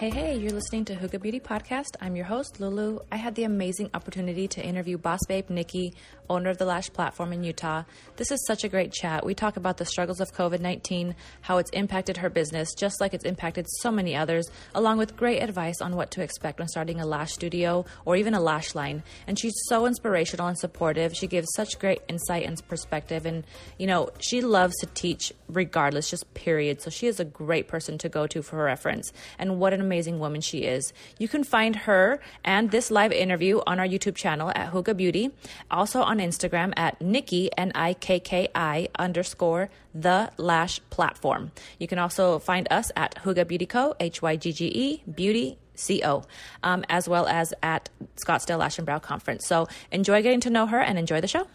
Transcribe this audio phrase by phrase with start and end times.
[0.00, 1.94] Hey, hey, you're listening to Hygge Beauty Podcast.
[2.00, 3.00] I'm your host, Lulu.
[3.12, 5.92] I had the amazing opportunity to interview Boss Babe Nikki,
[6.30, 7.82] owner of the Lash Platform in Utah.
[8.16, 9.26] This is such a great chat.
[9.26, 13.12] We talk about the struggles of COVID 19, how it's impacted her business, just like
[13.12, 17.00] it's impacted so many others, along with great advice on what to expect when starting
[17.00, 19.02] a lash studio or even a lash line.
[19.26, 21.14] And she's so inspirational and supportive.
[21.14, 23.26] She gives such great insight and perspective.
[23.26, 23.44] And,
[23.78, 26.80] you know, she loves to teach regardless, just period.
[26.80, 29.12] So she is a great person to go to for reference.
[29.38, 30.92] And what an amazing woman she is.
[31.18, 35.30] You can find her and this live interview on our YouTube channel at Hygge Beauty,
[35.70, 41.52] also on Instagram at Nikki, N I K K I underscore the lash platform.
[41.78, 45.58] You can also find us at Hygge Beauty Co., H Y G G E Beauty
[45.76, 46.24] CO,
[46.62, 49.46] um, as well as at Scottsdale Lash and Brow Conference.
[49.46, 51.46] So enjoy getting to know her and enjoy the show.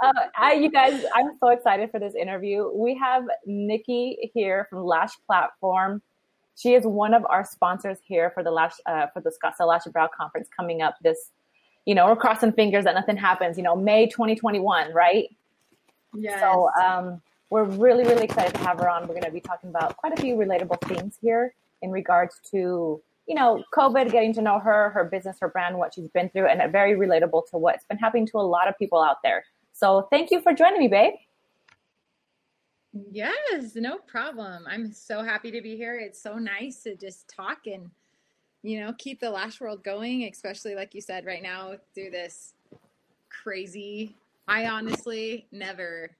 [0.00, 2.70] Uh, you guys, I'm so excited for this interview.
[2.72, 6.02] We have Nikki here from Lash Platform.
[6.54, 9.86] She is one of our sponsors here for the Lash uh, for the Scottsdale Lash
[9.86, 11.30] and Brow Conference coming up this.
[11.88, 13.56] You know, we're crossing fingers that nothing happens.
[13.56, 15.34] You know, May 2021, right?
[16.14, 16.38] Yes.
[16.40, 19.02] So um, we're really, really excited to have her on.
[19.02, 23.00] We're going to be talking about quite a few relatable things here in regards to
[23.26, 26.46] you know, COVID, getting to know her, her business, her brand, what she's been through,
[26.48, 29.44] and very relatable to what's been happening to a lot of people out there.
[29.74, 31.14] So thank you for joining me, babe.
[33.12, 34.64] Yes, no problem.
[34.66, 35.98] I'm so happy to be here.
[35.98, 37.90] It's so nice to just talk and,
[38.62, 42.54] you know, keep the lash world going, especially like you said right now through this
[43.30, 44.16] crazy.
[44.46, 46.10] I honestly never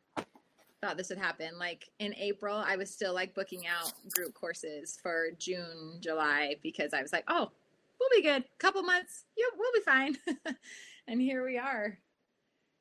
[0.81, 1.59] thought this would happen.
[1.59, 6.93] Like in April, I was still like booking out group courses for June, July because
[6.95, 7.51] I was like, oh,
[7.99, 8.45] we'll be good.
[8.59, 10.17] Couple months, yeah, we'll be fine.
[11.09, 11.99] and here we are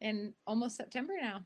[0.02, 1.41] in almost September now.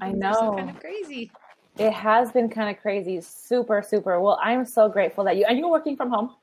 [0.00, 0.54] I know.
[0.56, 1.30] kind of crazy.
[1.78, 3.20] It has been kind of crazy.
[3.20, 4.20] Super, super.
[4.20, 6.34] Well, I'm so grateful that you are you're working from home?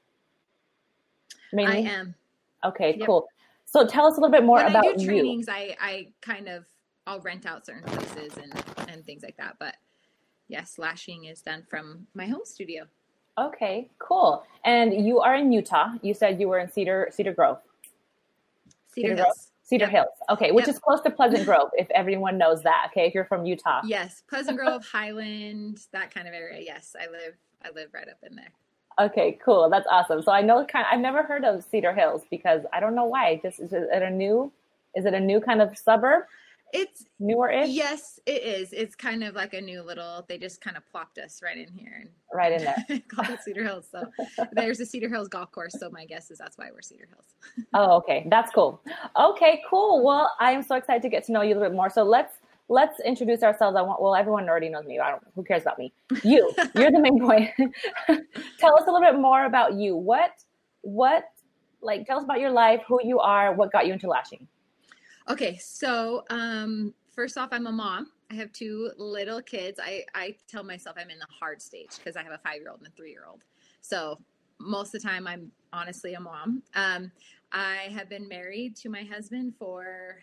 [1.55, 1.87] Mainly?
[1.87, 2.15] I am.
[2.63, 3.07] Okay, yep.
[3.07, 3.27] cool.
[3.65, 5.53] So tell us a little bit more when about I do trainings, you.
[5.53, 6.65] I, I kind of
[7.07, 9.55] I'll rent out certain places and, and things like that.
[9.59, 9.75] But
[10.47, 12.85] yes, lashing is done from my home studio.
[13.37, 14.43] Okay, cool.
[14.63, 15.93] And you are in Utah.
[16.01, 17.57] You said you were in Cedar Cedar Grove.
[18.93, 19.25] Cedar, Cedar Hills.
[19.25, 19.35] Grove?
[19.63, 19.91] Cedar yep.
[19.91, 20.07] Hills.
[20.29, 20.75] Okay, which yep.
[20.75, 22.87] is close to Pleasant Grove, if everyone knows that.
[22.91, 23.81] Okay, if you're from Utah.
[23.83, 26.61] Yes, Pleasant Grove, Highland, that kind of area.
[26.63, 27.35] Yes, I live.
[27.63, 28.53] I live right up in there.
[28.99, 29.69] Okay, cool.
[29.69, 30.21] That's awesome.
[30.21, 30.85] So I know kind.
[30.85, 33.39] Of, I've never heard of Cedar Hills because I don't know why.
[33.41, 34.51] Just is it a new?
[34.95, 36.23] Is it a new kind of suburb?
[36.73, 37.69] It's newer ish.
[37.69, 38.73] Yes, it is.
[38.73, 40.25] It's kind of like a new little.
[40.27, 43.01] They just kind of plopped us right in here and right in there.
[43.07, 43.87] called it Cedar Hills.
[43.89, 44.03] So
[44.51, 45.75] there's a Cedar Hills golf course.
[45.79, 47.67] So my guess is that's why we're Cedar Hills.
[47.73, 48.81] oh, okay, that's cool.
[49.17, 50.03] Okay, cool.
[50.03, 51.89] Well, I am so excited to get to know you a little bit more.
[51.89, 52.39] So let's
[52.69, 53.75] let's introduce ourselves.
[53.77, 54.01] I want.
[54.01, 54.99] Well, everyone already knows me.
[54.99, 55.23] I don't.
[55.35, 55.93] Who cares about me?
[56.23, 56.51] You.
[56.75, 57.51] You're the main point.
[58.59, 59.95] tell us a little bit more about you.
[59.95, 60.31] What
[60.81, 61.25] what
[61.81, 62.05] like?
[62.05, 62.81] Tell us about your life.
[62.87, 63.53] Who you are.
[63.53, 64.47] What got you into lashing.
[65.27, 68.11] Okay, so um, first off, I'm a mom.
[68.29, 69.79] I have two little kids.
[69.83, 72.69] I, I tell myself I'm in the hard stage because I have a five year
[72.69, 73.43] old and a three year old.
[73.81, 74.19] So
[74.59, 76.61] most of the time, I'm honestly a mom.
[76.75, 77.11] Um,
[77.51, 80.17] I have been married to my husband for,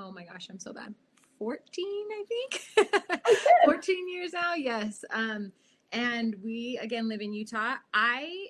[0.00, 0.94] oh my gosh, I'm so bad.
[1.38, 3.20] 14, I think.
[3.64, 5.04] 14 years now, yes.
[5.12, 5.52] Um,
[5.92, 7.76] and we, again, live in Utah.
[7.94, 8.48] I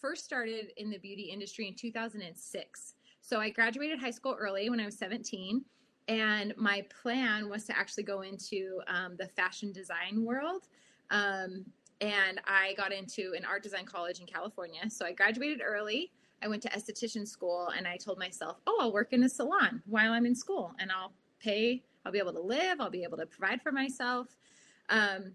[0.00, 2.94] first started in the beauty industry in 2006.
[3.20, 5.64] So I graduated high school early when I was 17.
[6.08, 10.68] And my plan was to actually go into um, the fashion design world.
[11.10, 11.64] Um,
[12.00, 14.90] and I got into an art design college in California.
[14.90, 16.12] So I graduated early.
[16.44, 19.82] I went to esthetician school and I told myself, oh, I'll work in a salon
[19.86, 23.16] while I'm in school and I'll pay, I'll be able to live, I'll be able
[23.16, 24.36] to provide for myself.
[24.90, 25.32] Um,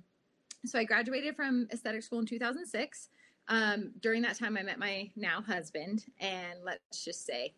[0.65, 3.09] so I graduated from aesthetic school in 2006.
[3.47, 7.53] Um, during that time, I met my now husband, and let's just say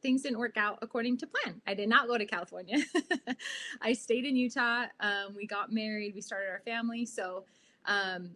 [0.00, 1.60] things didn't work out according to plan.
[1.66, 2.78] I did not go to California.
[3.82, 4.86] I stayed in Utah.
[5.00, 6.14] Um, we got married.
[6.14, 7.04] We started our family.
[7.04, 7.44] So
[7.84, 8.30] um,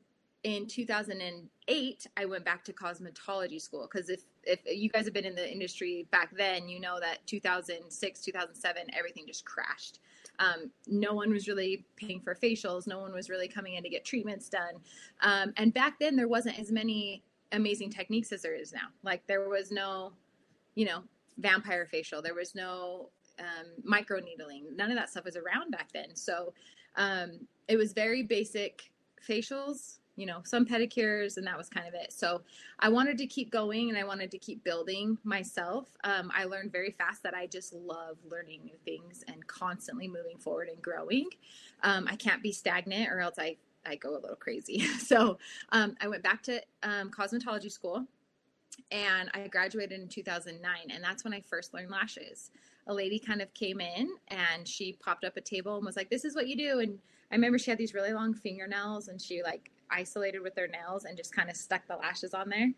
[0.44, 5.24] in 2008, I went back to cosmetology school because if if you guys have been
[5.24, 10.00] in the industry back then, you know that 2006, 2007, everything just crashed.
[10.40, 12.88] Um, no one was really paying for facials.
[12.88, 14.74] No one was really coming in to get treatments done.
[15.20, 17.22] Um, and back then, there wasn't as many
[17.52, 18.88] amazing techniques as there is now.
[19.04, 20.12] Like there was no,
[20.74, 21.04] you know,
[21.38, 22.20] vampire facial.
[22.20, 24.66] There was no um, micro needling.
[24.74, 26.16] None of that stuff was around back then.
[26.16, 26.52] So
[26.96, 28.90] um, it was very basic
[29.26, 32.12] facials, you know, some pedicures, and that was kind of it.
[32.12, 32.42] So
[32.78, 35.88] I wanted to keep going and I wanted to keep building myself.
[36.04, 40.38] Um, I learned very fast that I just love learning new things and constantly moving
[40.38, 41.28] forward and growing.
[41.82, 44.86] Um, I can't be stagnant or else I I go a little crazy.
[44.98, 45.38] So
[45.70, 48.06] um, I went back to um, cosmetology school
[48.90, 50.76] and I graduated in 2009.
[50.90, 52.50] And that's when I first learned lashes.
[52.86, 56.10] A lady kind of came in and she popped up a table and was like,
[56.10, 56.80] This is what you do.
[56.80, 56.98] And
[57.30, 61.04] I remember she had these really long fingernails and she like isolated with their nails
[61.04, 62.72] and just kind of stuck the lashes on there.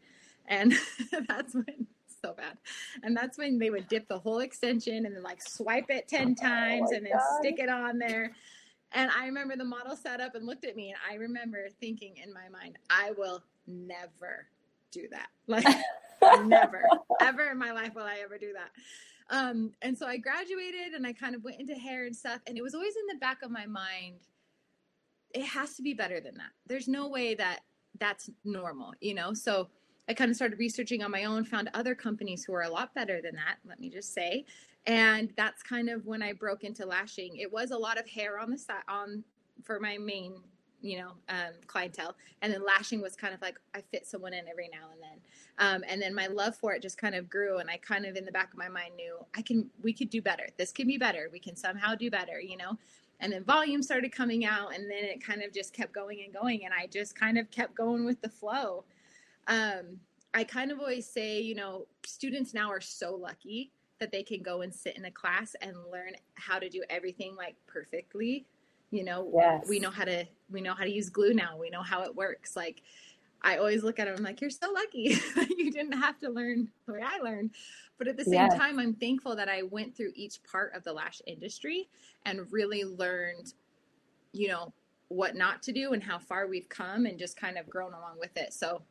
[0.46, 0.75] And
[1.28, 1.87] that's when
[2.25, 2.56] so bad.
[3.02, 6.34] And that's when they would dip the whole extension and then like swipe it 10
[6.34, 7.38] times oh and then God.
[7.40, 8.32] stick it on there.
[8.93, 12.14] And I remember the model sat up and looked at me, and I remember thinking
[12.25, 14.46] in my mind, I will never
[14.90, 15.28] do that.
[15.46, 16.84] Like, never,
[17.20, 18.70] ever in my life will I ever do that.
[19.28, 22.40] Um, and so I graduated and I kind of went into hair and stuff.
[22.46, 24.20] And it was always in the back of my mind,
[25.34, 26.50] it has to be better than that.
[26.66, 27.60] There's no way that
[27.98, 29.34] that's normal, you know?
[29.34, 29.69] So
[30.08, 32.94] I kind of started researching on my own, found other companies who are a lot
[32.94, 34.44] better than that, let me just say
[34.86, 37.36] and that's kind of when I broke into lashing.
[37.36, 39.25] It was a lot of hair on the side on
[39.62, 40.34] for my main,
[40.82, 44.46] you know, um, clientele, and then lashing was kind of like I fit someone in
[44.46, 45.20] every now and then.
[45.58, 48.16] Um, and then my love for it just kind of grew, and I kind of
[48.16, 50.48] in the back of my mind knew I can, we could do better.
[50.58, 51.28] This can be better.
[51.32, 52.78] We can somehow do better, you know.
[53.25, 56.35] And then volume started coming out, and then it kind of just kept going and
[56.35, 58.85] going, and I just kind of kept going with the flow.
[59.47, 59.99] Um,
[60.35, 64.43] I kind of always say, you know, students now are so lucky that they can
[64.43, 68.44] go and sit in a class and learn how to do everything like perfectly
[68.91, 69.67] you know yes.
[69.69, 72.15] we know how to we know how to use glue now we know how it
[72.15, 72.82] works like
[73.42, 75.19] i always look at them I'm like you're so lucky
[75.58, 77.50] you didn't have to learn the way i learned
[77.98, 78.56] but at the same yes.
[78.56, 81.88] time i'm thankful that i went through each part of the lash industry
[82.26, 83.54] and really learned
[84.32, 84.72] you know
[85.08, 88.19] what not to do and how far we've come and just kind of grown along
[88.19, 88.82] with it so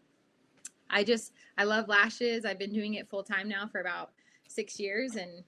[0.90, 4.12] i just i love lashes i've been doing it full time now for about
[4.54, 5.44] six years, and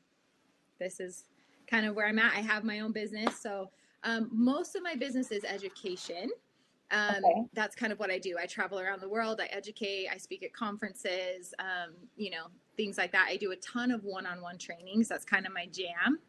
[0.80, 1.26] this is
[1.68, 2.34] kind of where I'm at.
[2.34, 3.70] I have my own business, so
[4.04, 6.30] um, most of my business is education.
[6.92, 7.44] Um, okay.
[7.54, 8.36] That's kind of what I do.
[8.42, 9.42] I travel around the world.
[9.42, 10.08] I educate.
[10.12, 11.54] I speak at conferences.
[11.60, 12.48] Um, you know,
[12.78, 13.28] things like that.
[13.30, 15.08] I do a ton of one-on-one trainings.
[15.08, 16.20] That's kind of my jam.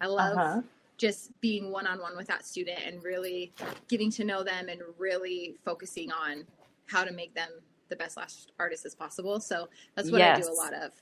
[0.00, 0.60] I love uh-huh.
[0.96, 3.52] just being one-on-one with that student and really
[3.88, 6.44] getting to know them and really focusing on
[6.86, 7.50] how to make them
[7.88, 9.40] the best lash artist as possible.
[9.40, 10.38] So that's what yes.
[10.38, 10.92] I do a lot of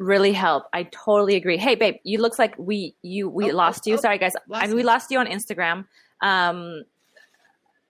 [0.00, 0.64] really help.
[0.72, 1.58] I totally agree.
[1.58, 3.96] Hey, babe, you looks like we you we oh, lost oh, you.
[3.96, 4.32] Oh, Sorry, guys.
[4.52, 5.84] I mean, we lost you on Instagram.
[6.22, 6.82] Um,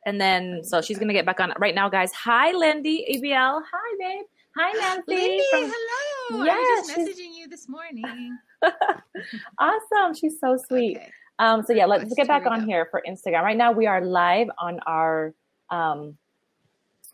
[0.06, 2.12] and then so she's gonna get back on right now, guys.
[2.12, 3.62] Hi, Lindy, ABL.
[3.73, 4.25] Hi, babe.
[4.56, 5.02] Hi, Nancy.
[5.06, 6.44] Lindy, from, hello.
[6.44, 8.38] Yeah, I was just messaging you this morning.
[9.58, 10.14] awesome.
[10.14, 10.97] She's so sweet.
[10.97, 11.11] Okay.
[11.38, 12.67] Um, so yeah, let's get back on go.
[12.67, 13.43] here for Instagram.
[13.43, 15.32] Right now, we are live on our
[15.70, 16.19] um,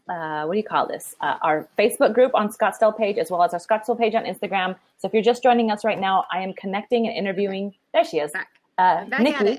[0.08, 1.14] uh, what do you call this?
[1.20, 4.76] Uh, our Facebook group on Scottsdale page, as well as our Scottsdale page on Instagram.
[4.98, 7.74] So if you're just joining us right now, I am connecting and interviewing.
[7.92, 8.32] There she is,
[8.78, 9.58] uh, Nikki.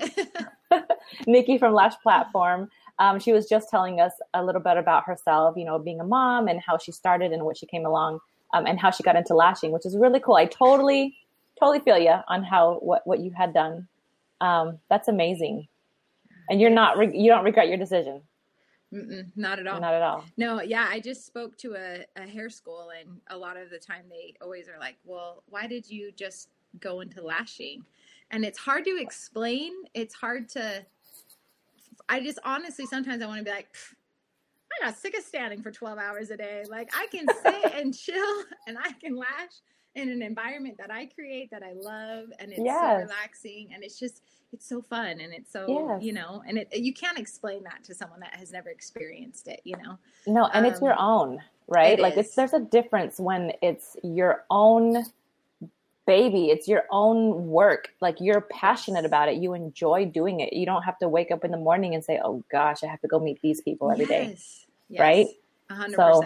[1.26, 2.70] Nikki from Lash Platform.
[2.98, 6.04] Um, she was just telling us a little bit about herself, you know, being a
[6.04, 8.18] mom and how she started and what she came along,
[8.52, 10.34] um, and how she got into lashing, which is really cool.
[10.34, 11.16] I totally,
[11.58, 13.86] totally feel you on how what what you had done.
[14.40, 15.68] Um, that's amazing,
[16.50, 18.22] and you're not re- you don't regret your decision.
[18.92, 19.80] Mm-mm, not at all.
[19.80, 20.24] Not at all.
[20.38, 23.78] No, yeah, I just spoke to a, a hair school, and a lot of the
[23.78, 26.48] time they always are like, "Well, why did you just
[26.80, 27.84] go into lashing?"
[28.30, 29.72] And it's hard to explain.
[29.94, 30.84] It's hard to.
[32.08, 33.68] I just honestly sometimes I want to be like,
[34.80, 36.64] I got sick of standing for twelve hours a day.
[36.68, 39.52] Like I can sit and chill, and I can lash
[39.94, 42.80] in an environment that I create that I love and it's yes.
[42.80, 44.22] so relaxing and it's just
[44.52, 46.02] it's so fun and it's so yes.
[46.02, 49.60] you know and it you can't explain that to someone that has never experienced it
[49.64, 51.38] you know no and um, it's your um, own
[51.68, 52.26] right it like is.
[52.26, 55.04] it's there's a difference when it's your own
[56.08, 60.64] baby it's your own work like you're passionate about it you enjoy doing it you
[60.64, 63.08] don't have to wake up in the morning and say oh gosh i have to
[63.08, 64.34] go meet these people every day,
[64.88, 65.00] yes.
[65.00, 65.26] right
[65.70, 66.22] 100% so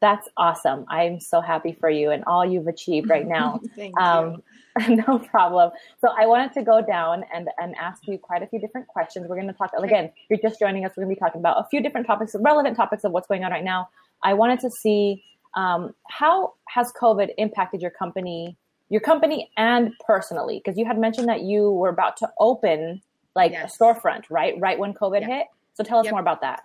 [0.00, 0.84] that's awesome.
[0.88, 3.60] I'm so happy for you and all you've achieved right now.
[3.76, 4.42] Thank um,
[4.78, 4.96] you.
[5.08, 5.70] no problem.
[6.00, 9.26] So I wanted to go down and, and ask you quite a few different questions.
[9.26, 10.12] We're going to talk again.
[10.28, 10.92] You're just joining us.
[10.96, 13.42] We're going to be talking about a few different topics, relevant topics of what's going
[13.44, 13.88] on right now.
[14.22, 20.60] I wanted to see um, how has COVID impacted your company, your company, and personally?
[20.62, 23.02] Because you had mentioned that you were about to open
[23.34, 23.74] like yes.
[23.74, 24.54] a storefront, right?
[24.58, 25.30] Right when COVID yep.
[25.30, 25.46] hit.
[25.74, 26.12] So tell us yep.
[26.12, 26.62] more about that.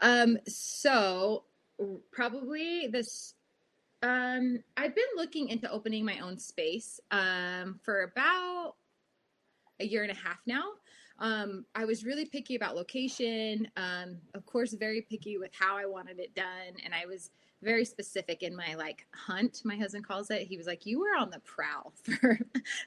[0.00, 1.44] Um, so
[2.12, 3.34] probably this
[4.02, 8.74] um I've been looking into opening my own space um for about
[9.80, 10.64] a year and a half now.
[11.18, 13.68] Um, I was really picky about location.
[13.76, 17.30] Um, of course, very picky with how I wanted it done, and I was
[17.64, 19.62] very specific in my like hunt.
[19.64, 20.42] My husband calls it.
[20.42, 22.38] He was like, "You were on the prowl for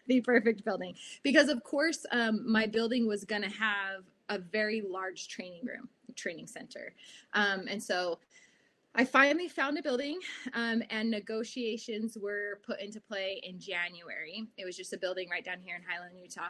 [0.07, 4.81] the perfect building," because of course, um, my building was going to have a very
[4.81, 6.93] large training room training center.
[7.33, 8.19] Um, and so
[8.95, 10.19] I finally found a building
[10.53, 14.47] um, and negotiations were put into play in January.
[14.57, 16.49] It was just a building right down here in Highland, Utah.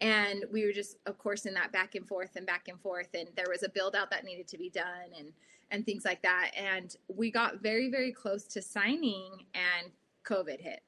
[0.00, 3.08] And we were just, of course, in that back and forth and back and forth.
[3.14, 5.32] And there was a build out that needed to be done and,
[5.70, 6.50] and things like that.
[6.56, 9.92] And we got very, very close to signing and
[10.24, 10.80] COVID hit.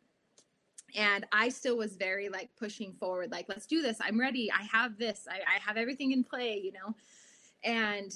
[0.95, 3.99] And I still was very like pushing forward, like, let's do this.
[4.01, 4.51] I'm ready.
[4.53, 5.27] I have this.
[5.31, 6.95] I, I have everything in play, you know?
[7.65, 8.15] And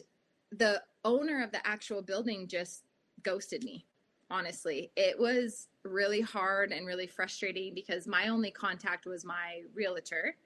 [0.53, 2.85] the owner of the actual building just
[3.23, 3.87] ghosted me
[4.31, 10.37] honestly it was really hard and really frustrating because my only contact was my realtor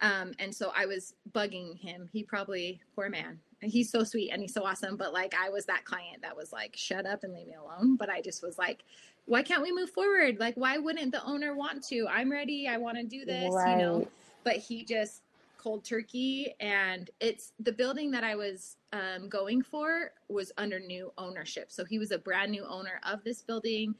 [0.00, 2.08] um, and so i was bugging him.
[2.12, 3.38] He probably poor man.
[3.60, 6.52] He's so sweet and he's so awesome but like i was that client that was
[6.52, 7.96] like shut up and leave me alone.
[7.96, 8.84] But i just was like
[9.26, 10.38] why can't we move forward?
[10.40, 12.06] Like why wouldn't the owner want to?
[12.08, 12.66] I'm ready.
[12.68, 13.72] I want to do this right.
[13.72, 14.08] you know?
[14.44, 15.22] But he just
[15.62, 21.12] cold turkey and it's the building that i was um, going for was under new
[21.18, 21.70] ownership.
[21.70, 23.94] So he was a brand new owner of this building.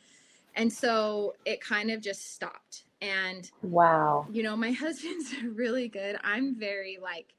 [0.55, 4.27] And so it kind of just stopped and wow.
[4.33, 6.17] you know my husband's really good.
[6.25, 7.35] I'm very like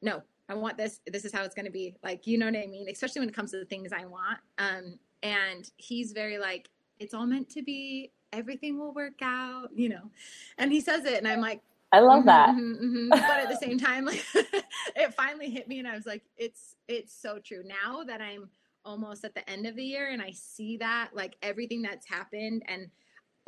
[0.00, 1.94] no i want this this is how it's going to be.
[2.02, 2.88] Like you know what i mean?
[2.88, 4.38] Especially when it comes to the things i want.
[4.56, 8.12] Um and he's very like it's all meant to be.
[8.32, 10.10] Everything will work out you know?
[10.56, 12.50] And he says it and i'm like I love mm-hmm, that.
[12.50, 13.08] Mm-hmm, mm-hmm.
[13.08, 16.76] but at the same time, like it finally hit me and I was like, it's
[16.86, 17.62] it's so true.
[17.64, 18.50] Now that I'm
[18.84, 22.62] almost at the end of the year and I see that, like everything that's happened
[22.68, 22.90] and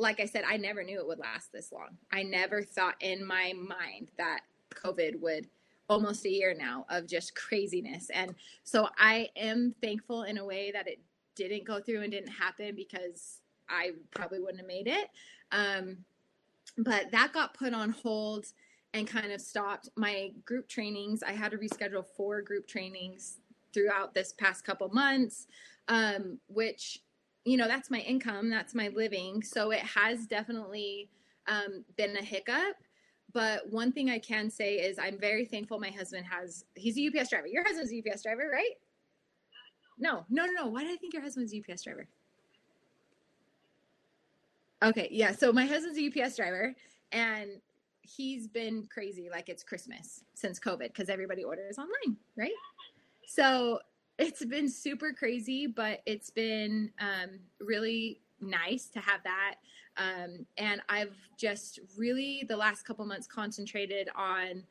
[0.00, 1.98] like I said, I never knew it would last this long.
[2.12, 4.40] I never thought in my mind that
[4.74, 5.46] COVID would
[5.88, 8.10] almost a year now of just craziness.
[8.10, 11.00] And so I am thankful in a way that it
[11.34, 15.08] didn't go through and didn't happen because I probably wouldn't have made it.
[15.52, 15.98] Um,
[16.78, 18.46] but that got put on hold
[18.94, 21.22] and kind of stopped my group trainings.
[21.22, 23.38] I had to reschedule four group trainings
[23.72, 25.46] throughout this past couple months,
[25.88, 27.00] um, which,
[27.44, 29.42] you know, that's my income, that's my living.
[29.42, 31.08] So it has definitely
[31.46, 32.76] um, been a hiccup.
[33.32, 37.06] But one thing I can say is I'm very thankful my husband has, he's a
[37.06, 37.46] UPS driver.
[37.46, 38.74] Your husband's a UPS driver, right?
[39.98, 40.66] No, no, no, no.
[40.66, 42.08] Why do I think your husband's a UPS driver?
[44.82, 45.32] Okay, yeah.
[45.32, 46.74] So my husband's a UPS driver,
[47.12, 47.50] and
[48.00, 52.50] he's been crazy like it's Christmas since COVID because everybody orders online, right?
[53.26, 53.78] So
[54.20, 59.56] it's been super crazy, but it's been um, really nice to have that.
[59.96, 64.64] Um, and I've just really the last couple months concentrated on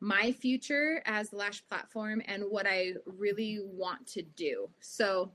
[0.00, 4.68] my future as the Lash platform and what I really want to do.
[4.80, 5.32] So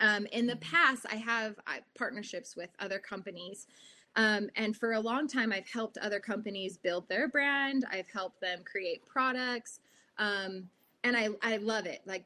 [0.00, 3.66] um, in the past, I have uh, partnerships with other companies.
[4.16, 7.86] Um, and for a long time, I've helped other companies build their brand.
[7.90, 9.80] I've helped them create products.
[10.18, 10.68] Um,
[11.04, 12.00] and I, I love it.
[12.04, 12.24] Like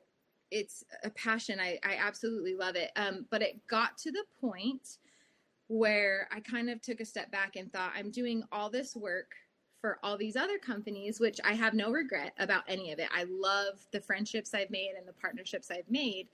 [0.53, 1.59] it's a passion.
[1.59, 2.91] I, I absolutely love it.
[2.97, 4.99] Um, but it got to the point
[5.69, 9.33] where I kind of took a step back and thought, I'm doing all this work
[9.81, 13.09] for all these other companies, which I have no regret about any of it.
[13.13, 16.29] I love the friendships I've made and the partnerships I've made.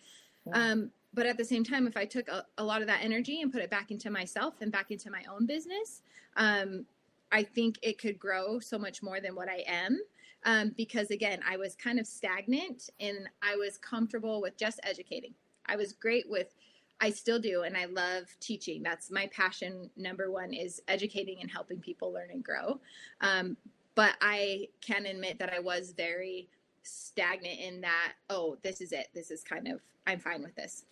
[0.52, 3.40] Um, but at the same time, if I took a, a, lot of that energy
[3.40, 6.02] and put it back into myself and back into my own business,
[6.36, 6.84] um,
[7.30, 10.00] I think it could grow so much more than what I am.
[10.44, 15.34] Um, because again, I was kind of stagnant and I was comfortable with just educating.
[15.66, 16.54] I was great with,
[17.00, 18.82] I still do, and I love teaching.
[18.82, 19.90] That's my passion.
[19.96, 22.80] Number one is educating and helping people learn and grow.
[23.20, 23.56] Um,
[23.94, 26.48] but I can admit that I was very
[26.84, 29.08] stagnant in that, oh, this is it.
[29.14, 30.84] This is kind of, I'm fine with this.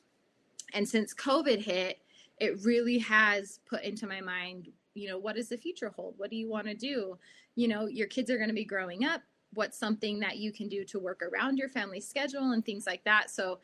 [0.75, 2.01] And since COVID hit,
[2.39, 6.15] it really has put into my mind, you know, what does the future hold?
[6.19, 7.17] What do you want to do?
[7.55, 9.23] You know, your kids are going to be growing up.
[9.57, 13.03] What's something that you can do to work around your family schedule and things like
[13.05, 13.31] that?
[13.31, 13.59] So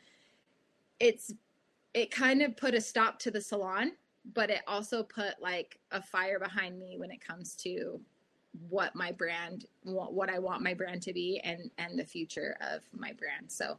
[0.99, 1.33] it's,
[1.93, 3.93] it kind of put a stop to the salon,
[4.33, 8.01] but it also put like a fire behind me when it comes to
[8.69, 12.81] what my brand what I want my brand to be and and the future of
[12.93, 13.51] my brand.
[13.51, 13.77] So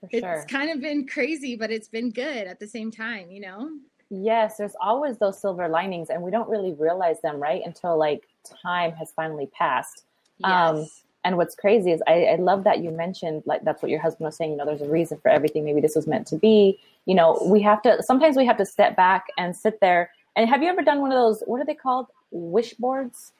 [0.00, 0.46] For it's sure.
[0.46, 3.70] kind of been crazy, but it's been good at the same time, you know?
[4.10, 7.60] Yes, there's always those silver linings and we don't really realize them, right?
[7.64, 10.04] Until like time has finally passed.
[10.44, 11.02] Um, yes.
[11.02, 14.00] Um and what's crazy is I, I love that you mentioned like that's what your
[14.00, 15.64] husband was saying, you know, there's a reason for everything.
[15.64, 16.78] Maybe this was meant to be.
[17.06, 20.10] You know, we have to sometimes we have to step back and sit there.
[20.36, 22.06] And have you ever done one of those what are they called?
[22.30, 23.32] Wish boards?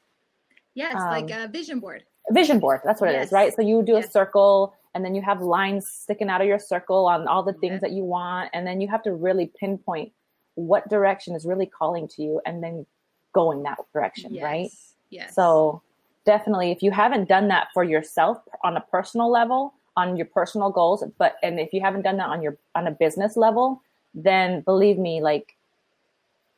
[0.74, 2.04] Yes, um, like a vision board.
[2.30, 2.80] Vision board.
[2.84, 3.22] That's what yes.
[3.22, 3.54] it is, right?
[3.54, 4.06] So you do yes.
[4.06, 7.52] a circle and then you have lines sticking out of your circle on all the
[7.52, 8.50] things that you want.
[8.52, 10.12] And then you have to really pinpoint
[10.54, 12.84] what direction is really calling to you and then
[13.32, 14.42] go in that direction, yes.
[14.42, 14.70] right?
[15.10, 15.34] Yes.
[15.34, 15.82] So
[16.28, 20.68] definitely, if you haven't done that for yourself on a personal level, on your personal
[20.70, 23.82] goals, but and if you haven't done that on your on a business level,
[24.14, 25.56] then believe me, like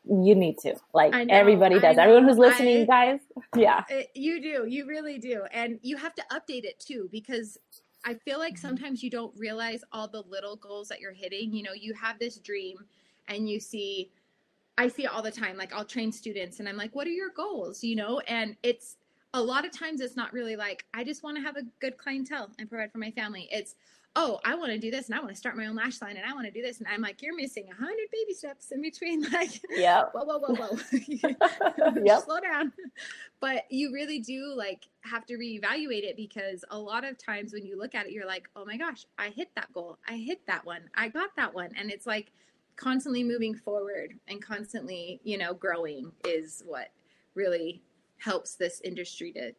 [0.05, 0.75] you need to.
[0.93, 1.99] Like know, everybody does.
[1.99, 3.21] Everyone who's listening, I, guys.
[3.57, 3.85] Yeah.
[3.89, 4.67] Eh, you do.
[4.67, 5.45] You really do.
[5.53, 7.59] And you have to update it too because
[8.05, 11.53] I feel like sometimes you don't realize all the little goals that you're hitting.
[11.53, 12.77] You know, you have this dream
[13.29, 14.11] and you see
[14.79, 15.57] I see it all the time.
[15.57, 17.85] Like I'll train students and I'm like, what are your goals?
[17.85, 18.97] You know, and it's
[19.35, 21.97] a lot of times it's not really like, I just want to have a good
[21.97, 23.49] clientele and provide for my family.
[23.51, 23.75] It's,
[24.17, 26.17] oh, I want to do this and I want to start my own lash line
[26.17, 26.79] and I want to do this.
[26.79, 29.25] And I'm like, you're missing a hundred baby steps in between.
[29.31, 31.93] Like, yeah, whoa, whoa, whoa, whoa.
[32.05, 32.25] yep.
[32.25, 32.73] Slow down.
[33.41, 37.65] But you really do like have to reevaluate it because a lot of times when
[37.65, 39.99] you look at it, you're like, oh my gosh, I hit that goal.
[40.09, 40.83] I hit that one.
[40.95, 41.71] I got that one.
[41.79, 42.33] And it's like
[42.75, 46.89] constantly moving forward and constantly, you know, growing is what
[47.35, 47.83] really
[48.21, 49.53] helps this industry to,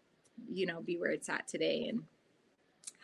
[0.52, 1.88] you know, be where it's at today.
[1.90, 2.02] And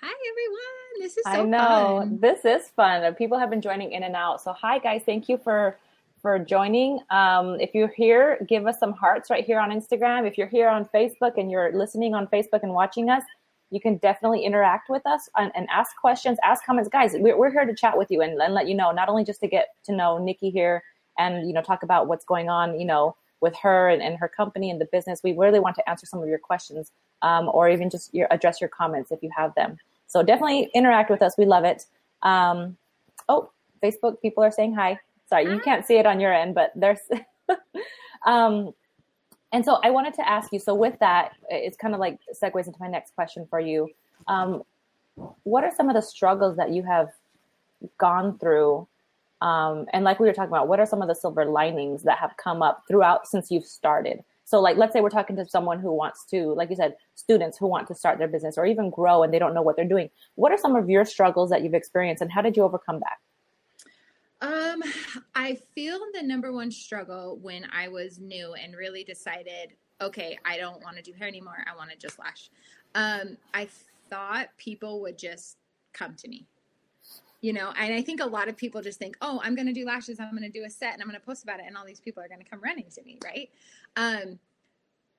[0.02, 2.20] hi everyone, this is so I know fun.
[2.20, 3.14] this is fun.
[3.16, 4.42] People have been joining in and out.
[4.42, 5.78] So hi guys, thank you for
[6.22, 7.00] for joining.
[7.10, 10.28] Um, if you're here, give us some hearts right here on Instagram.
[10.28, 13.24] If you're here on Facebook and you're listening on Facebook and watching us,
[13.70, 16.90] you can definitely interact with us and, and ask questions, ask comments.
[16.90, 19.24] Guys, we're, we're here to chat with you and, and let you know, not only
[19.24, 20.84] just to get to know Nikki here
[21.20, 24.28] and, you know, talk about what's going on, you know, with her and, and her
[24.28, 25.22] company and the business.
[25.24, 26.92] We really want to answer some of your questions
[27.22, 29.78] um, or even just your, address your comments if you have them.
[30.08, 31.38] So definitely interact with us.
[31.38, 31.86] We love it.
[32.24, 32.78] Um,
[33.30, 33.52] oh,
[33.84, 35.00] Facebook people are saying hi.
[35.30, 37.00] Sorry, you can't see it on your end, but there's.
[38.26, 38.74] um,
[39.52, 40.60] and so I wanted to ask you.
[40.60, 43.90] So with that, it's kind of like segues into my next question for you.
[44.28, 44.64] Um,
[45.44, 47.10] what are some of the struggles that you have
[47.98, 48.88] gone through
[49.42, 52.18] um, and like we were talking about, what are some of the silver linings that
[52.18, 54.24] have come up throughout since you've started?
[54.46, 57.58] So, like, let's say we're talking to someone who wants to, like you said, students
[57.58, 59.86] who want to start their business or even grow and they don't know what they're
[59.86, 60.10] doing.
[60.36, 63.18] What are some of your struggles that you've experienced and how did you overcome that?
[64.40, 64.84] Um,
[65.36, 70.58] I feel the number one struggle when I was new and really decided, okay, I
[70.58, 71.66] don't want to do hair anymore.
[71.70, 72.50] I want to just lash.
[72.96, 73.68] Um, I
[74.10, 75.58] thought people would just
[75.94, 76.46] come to me
[77.42, 79.74] you know and i think a lot of people just think oh i'm going to
[79.74, 81.66] do lashes i'm going to do a set and i'm going to post about it
[81.68, 83.50] and all these people are going to come running to me right?
[83.96, 84.40] Um,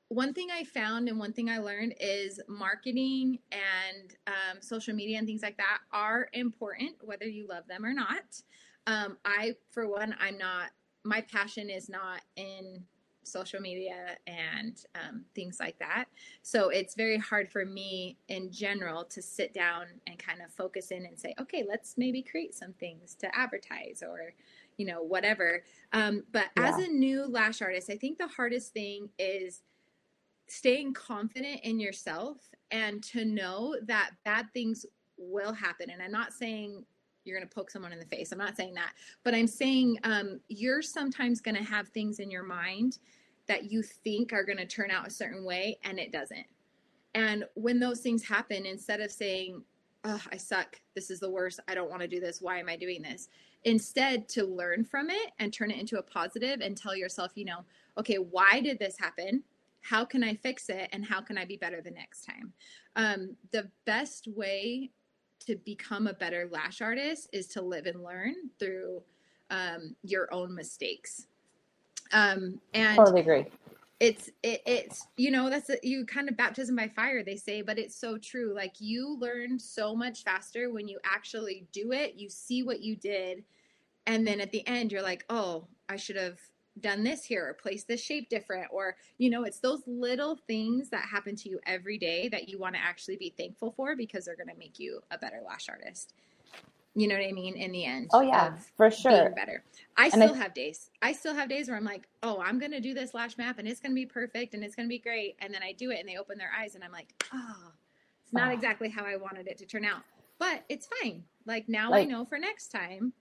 [0.08, 5.18] one thing i found and one thing i learned is marketing and um, social media
[5.18, 8.42] and things like that are important whether you love them or not.
[8.86, 10.70] Um, i for one i'm not
[11.04, 12.84] my passion is not in
[13.28, 16.06] social media and um, things like that.
[16.42, 20.90] So it's very hard for me in general to sit down and kind of focus
[20.90, 24.32] in and say, okay, let's maybe create some things to advertise or,
[24.76, 25.62] you know, whatever.
[25.92, 26.68] Um, but yeah.
[26.68, 29.62] as a new lash artist, I think the hardest thing is
[30.48, 32.38] staying confident in yourself
[32.70, 34.86] and to know that bad things
[35.16, 35.90] will happen.
[35.90, 36.84] And I'm not saying
[37.24, 38.32] you're going to poke someone in the face.
[38.32, 42.30] I'm not saying that, but I'm saying um, you're sometimes going to have things in
[42.30, 42.98] your mind
[43.48, 46.46] that you think are going to turn out a certain way and it doesn't.
[47.14, 49.62] And when those things happen, instead of saying,
[50.04, 52.68] oh, I suck, this is the worst, I don't want to do this, why am
[52.68, 53.28] I doing this?
[53.64, 57.44] Instead, to learn from it and turn it into a positive and tell yourself, you
[57.44, 57.64] know,
[57.96, 59.42] okay, why did this happen?
[59.80, 60.88] How can I fix it?
[60.92, 62.52] And how can I be better the next time?
[62.94, 64.90] Um, the best way
[65.46, 69.02] to become a better lash artist is to live and learn through
[69.50, 71.26] um, your own mistakes
[72.12, 73.46] um, and totally agree.
[74.00, 77.62] It's it, it's you know that's a, you kind of baptism by fire they say,
[77.62, 78.54] but it's so true.
[78.54, 82.14] Like you learn so much faster when you actually do it.
[82.14, 83.44] You see what you did,
[84.06, 86.38] and then at the end you're like, oh, I should have
[86.80, 90.88] done this here or placed this shape different or you know it's those little things
[90.90, 94.24] that happen to you every day that you want to actually be thankful for because
[94.24, 96.14] they're going to make you a better lash artist
[96.94, 97.54] you know what I mean?
[97.54, 98.10] In the end.
[98.12, 99.30] Oh yeah, for sure.
[99.30, 99.62] better.
[99.96, 100.90] I and still I, have days.
[101.02, 103.68] I still have days where I'm like, oh, I'm gonna do this lash map and
[103.68, 105.36] it's gonna be perfect and it's gonna be great.
[105.40, 107.72] And then I do it and they open their eyes and I'm like, oh,
[108.24, 108.52] it's not oh.
[108.52, 110.02] exactly how I wanted it to turn out.
[110.38, 111.24] But it's fine.
[111.46, 113.12] Like now like, I know for next time.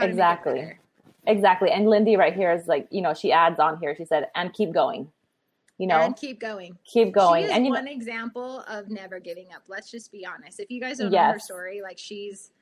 [0.00, 0.78] exactly.
[1.26, 1.70] Exactly.
[1.70, 3.94] And Lindy right here is like, you know, she adds on here.
[3.96, 5.08] She said, and keep going.
[5.78, 6.78] You know, and keep going.
[6.84, 7.50] Keep going.
[7.50, 9.62] and one know, example of never giving up.
[9.68, 10.60] Let's just be honest.
[10.60, 11.26] If you guys don't yes.
[11.26, 12.52] know her story, like she's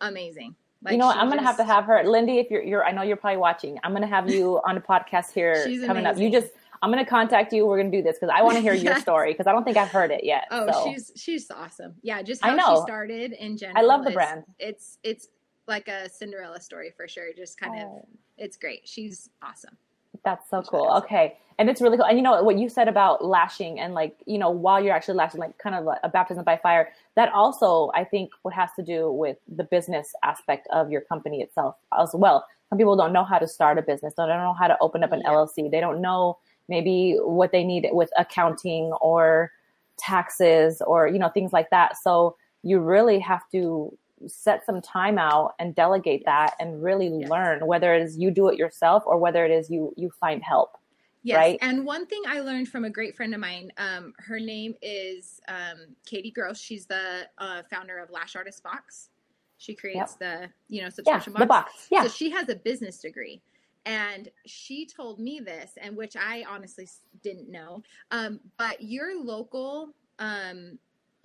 [0.00, 0.54] amazing.
[0.82, 1.18] Like you know what?
[1.18, 2.38] I'm gonna have to have her, Lindy.
[2.38, 3.78] If you're, you're, I know you're probably watching.
[3.84, 5.54] I'm gonna have you on a podcast here
[5.86, 6.16] coming up.
[6.16, 7.66] You just, I'm gonna contact you.
[7.66, 8.84] We're gonna do this because I want to hear yes.
[8.84, 10.46] your story because I don't think I've heard it yet.
[10.50, 10.84] Oh, so.
[10.90, 11.94] she's she's awesome.
[12.02, 12.76] Yeah, just how I know.
[12.76, 13.78] she started in general.
[13.78, 14.44] I love the brand.
[14.58, 15.28] It's it's
[15.66, 17.26] like a Cinderella story for sure.
[17.36, 17.98] Just kind oh.
[17.98, 18.04] of,
[18.38, 18.88] it's great.
[18.88, 19.76] She's awesome.
[20.24, 20.90] That's so cool.
[20.98, 21.36] Okay.
[21.58, 22.06] And it's really cool.
[22.06, 25.16] And you know what you said about lashing and like, you know, while you're actually
[25.16, 28.82] lashing, like kind of a baptism by fire, that also I think what has to
[28.82, 32.46] do with the business aspect of your company itself as well.
[32.70, 35.04] Some people don't know how to start a business, they don't know how to open
[35.04, 35.30] up an yeah.
[35.30, 35.70] LLC.
[35.70, 39.52] They don't know maybe what they need with accounting or
[39.98, 41.98] taxes or, you know, things like that.
[41.98, 43.92] So you really have to
[44.26, 47.30] set some time out and delegate that and really yes.
[47.30, 50.42] learn whether it is you do it yourself or whether it is you you find
[50.42, 50.76] help
[51.22, 51.58] yes right?
[51.62, 55.40] and one thing i learned from a great friend of mine um, her name is
[55.48, 59.10] um, katie gross she's the uh, founder of lash artist box
[59.58, 60.48] she creates yep.
[60.48, 61.40] the you know subscription yeah, box.
[61.40, 63.40] the box yeah so she has a business degree
[63.86, 66.86] and she told me this and which i honestly
[67.22, 70.78] didn't know um, but your local um,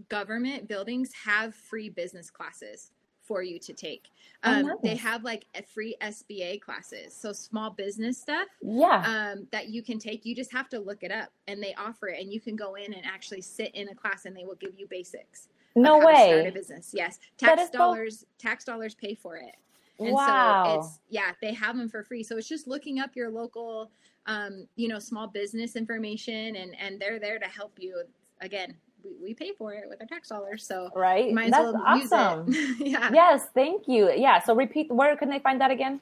[0.10, 2.92] government buildings have free business classes
[3.26, 4.10] for you to take.
[4.44, 4.72] Oh, um.
[4.84, 8.48] They have like a free SBA classes, so small business stuff.
[8.62, 9.34] Yeah.
[9.36, 10.26] Um, that you can take.
[10.26, 12.76] You just have to look it up, and they offer it, and you can go
[12.76, 15.48] in and actually sit in a class, and they will give you basics.
[15.76, 16.30] No way.
[16.30, 16.92] start a business.
[16.94, 18.20] Yes, tax dollars.
[18.20, 18.26] So...
[18.40, 19.56] Tax dollars pay for it.
[20.00, 20.64] And wow.
[20.66, 22.24] so it's yeah, they have them for free.
[22.24, 23.92] So it's just looking up your local,
[24.26, 28.04] um, you know, small business information, and and they're there to help you.
[28.42, 28.76] Again,
[29.06, 30.66] we, we pay for it with our tax dollars.
[30.66, 32.46] So right, might that's well awesome.
[32.80, 33.10] yeah.
[33.14, 34.12] Yes, thank you.
[34.12, 34.42] Yeah.
[34.42, 34.92] So repeat.
[34.92, 36.02] Where can they find that again?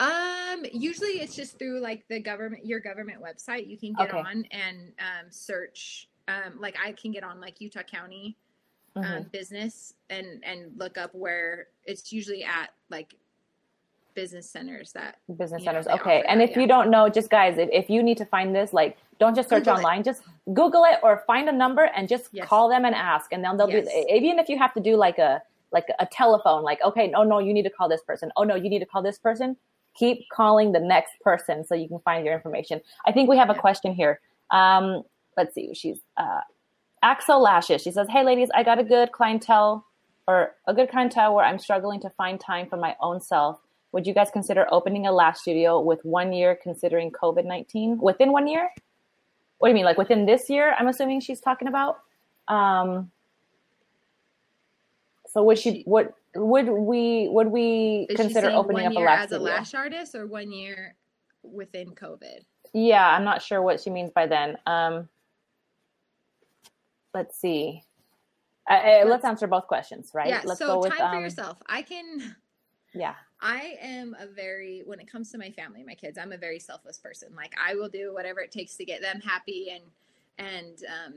[0.00, 3.68] Um, usually it's just through like the government, your government website.
[3.68, 4.18] You can get okay.
[4.18, 6.08] on and um, search.
[6.28, 8.36] Um, like I can get on like Utah County
[8.96, 9.22] um, mm-hmm.
[9.32, 13.14] business and and look up where it's usually at like
[14.14, 16.62] business centers that business centers know, okay and that, if yeah.
[16.62, 19.48] you don't know just guys if, if you need to find this like don't just
[19.48, 20.04] search google online it.
[20.04, 20.22] just
[20.54, 22.46] google it or find a number and just yes.
[22.46, 23.86] call them and ask and then they'll yes.
[23.86, 27.22] be even if you have to do like a like a telephone like okay no
[27.22, 29.56] no you need to call this person oh no you need to call this person
[29.94, 33.50] keep calling the next person so you can find your information i think we have
[33.50, 35.02] a question here um
[35.36, 36.40] let's see she's uh
[37.02, 39.84] axel lashes she says hey ladies i got a good clientele
[40.26, 43.60] or a good clientele where i'm struggling to find time for my own self
[43.92, 47.98] would you guys consider opening a lash studio with one year considering COVID 19?
[47.98, 48.68] Within one year?
[49.58, 49.84] What do you mean?
[49.84, 50.74] Like within this year?
[50.78, 52.00] I'm assuming she's talking about.
[52.46, 53.10] Um,
[55.26, 59.32] so would she, would, would we, would we Is consider opening up a lash as
[59.32, 60.94] a lash artist or one year
[61.42, 62.40] within COVID?
[62.72, 64.56] Yeah, I'm not sure what she means by then.
[64.66, 65.08] Um,
[67.14, 67.82] let's see.
[68.70, 70.28] Uh, let's, let's, answer both questions, right?
[70.28, 70.42] Yeah.
[70.44, 71.56] Let's so go with, time um, for yourself.
[71.66, 72.36] I can
[72.94, 73.14] yeah.
[73.40, 76.58] I am a very when it comes to my family, my kids, I'm a very
[76.58, 77.28] selfless person.
[77.36, 79.84] Like I will do whatever it takes to get them happy and
[80.38, 81.14] and um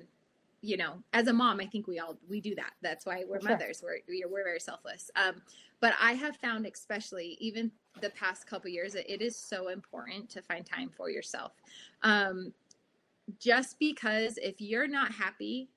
[0.63, 2.73] you know, as a mom, I think we all we do that.
[2.81, 3.49] That's why we're sure.
[3.49, 3.83] mothers.
[3.83, 5.09] We're we're very selfless.
[5.15, 5.41] Um,
[5.79, 10.29] but I have found, especially even the past couple years, that it is so important
[10.29, 11.53] to find time for yourself.
[12.03, 12.53] Um,
[13.39, 15.69] just because if you're not happy,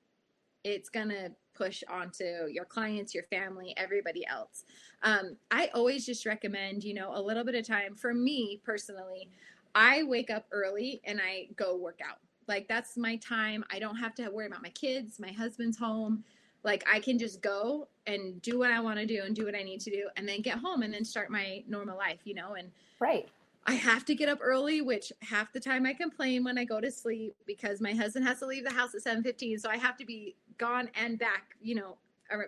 [0.63, 4.65] it's gonna push onto your clients, your family, everybody else.
[5.03, 7.95] Um, I always just recommend, you know, a little bit of time.
[7.95, 9.29] For me personally,
[9.73, 12.17] I wake up early and I go work out.
[12.47, 13.63] Like that's my time.
[13.71, 16.23] I don't have to worry about my kids, my husband's home.
[16.63, 19.55] Like I can just go and do what I want to do and do what
[19.55, 22.33] I need to do and then get home and then start my normal life, you
[22.33, 23.27] know, and Right.
[23.67, 26.79] I have to get up early, which half the time I complain when I go
[26.79, 29.97] to sleep because my husband has to leave the house at 7:15, so I have
[29.97, 31.97] to be gone and back, you know,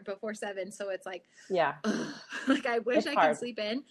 [0.06, 0.72] before 7.
[0.72, 1.76] So it's like yeah.
[1.84, 2.14] Ugh,
[2.48, 3.30] like I wish it's I hard.
[3.30, 3.84] could sleep in,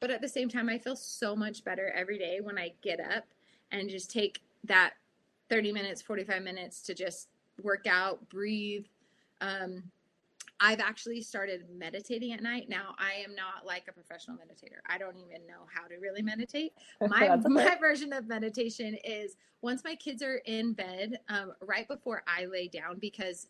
[0.00, 3.00] but at the same time I feel so much better every day when I get
[3.00, 3.24] up
[3.72, 4.94] and just take that
[5.48, 7.28] 30 minutes, 45 minutes to just
[7.62, 8.86] work out, breathe,
[9.40, 9.82] um,
[10.64, 12.70] I've actually started meditating at night.
[12.70, 14.78] Now, I am not like a professional meditator.
[14.88, 16.72] I don't even know how to really meditate.
[17.06, 22.22] My my version of meditation is once my kids are in bed, um, right before
[22.26, 23.48] I lay down, because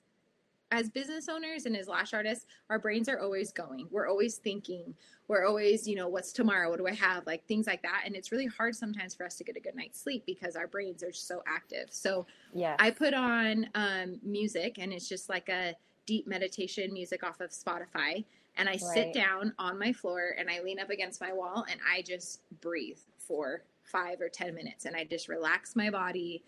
[0.72, 3.86] as business owners and as lash artists, our brains are always going.
[3.92, 4.92] We're always thinking.
[5.28, 6.68] We're always, you know, what's tomorrow?
[6.68, 7.26] What do I have?
[7.26, 8.02] Like things like that.
[8.06, 10.66] And it's really hard sometimes for us to get a good night's sleep because our
[10.66, 11.86] brains are so active.
[11.90, 17.24] So yeah, I put on um, music and it's just like a deep meditation music
[17.24, 18.24] off of Spotify.
[18.56, 18.80] And I right.
[18.80, 22.40] sit down on my floor and I lean up against my wall and I just
[22.60, 24.84] breathe for five or 10 minutes.
[24.84, 26.42] And I just relax my body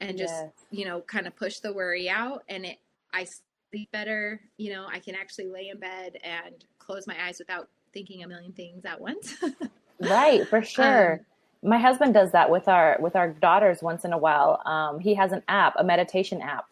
[0.00, 0.50] and just, yes.
[0.70, 2.42] you know, kind of push the worry out.
[2.48, 2.78] And it,
[3.12, 3.26] I
[3.70, 4.40] sleep better.
[4.56, 8.28] You know, I can actually lay in bed and close my eyes without thinking a
[8.28, 9.36] million things at once.
[10.00, 11.12] right, for sure.
[11.12, 14.60] Um, my husband does that with our with our daughters once in a while.
[14.66, 16.66] Um, he has an app, a meditation app.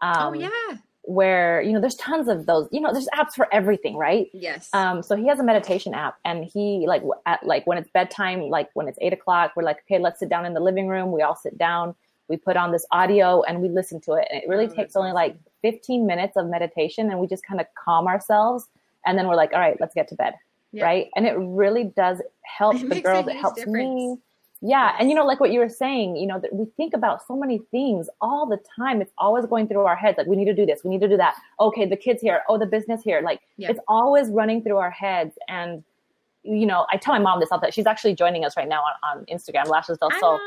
[0.00, 3.32] Oh, um, oh yeah where you know there's tons of those you know there's apps
[3.34, 4.26] for everything right?
[4.32, 4.68] Yes.
[4.72, 8.42] Um so he has a meditation app and he like at like when it's bedtime
[8.50, 11.12] like when it's eight o'clock we're like okay let's sit down in the living room.
[11.12, 11.94] We all sit down
[12.28, 14.26] we put on this audio and we listen to it.
[14.30, 17.60] And it really Oh, takes only like 15 minutes of meditation and we just kind
[17.60, 18.68] of calm ourselves
[19.06, 20.34] and then we're like all right let's get to bed.
[20.72, 20.84] Yeah.
[20.84, 21.06] right?
[21.14, 24.20] And it really does help It the girls it helps me difference.
[24.62, 27.24] Yeah and you know like what you were saying you know that we think about
[27.26, 30.46] so many things all the time it's always going through our heads like we need
[30.46, 33.02] to do this we need to do that okay the kids here oh the business
[33.02, 33.70] here like Yeah.
[33.70, 35.84] it's always running through our heads and
[36.42, 38.68] you know i tell my mom this all the time she's actually joining us right
[38.68, 40.40] now on, on instagram lashes del sol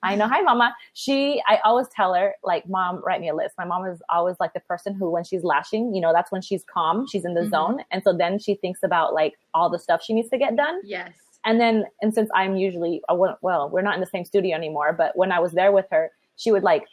[0.00, 0.28] I know.
[0.28, 0.76] Hi, mama.
[0.94, 3.56] She, I always tell her, like, mom, write me a list.
[3.58, 6.40] My mom is always like the person who, when she's lashing, you know, that's when
[6.40, 7.50] she's calm, she's in the Mhm.
[7.50, 7.84] zone.
[7.90, 10.80] And so then she thinks about like all the stuff she needs to get done.
[10.84, 11.10] yes
[11.48, 14.92] And then, and since I'm usually, I well, we're not in the same studio anymore,
[14.92, 16.84] but when I was there with her, she would like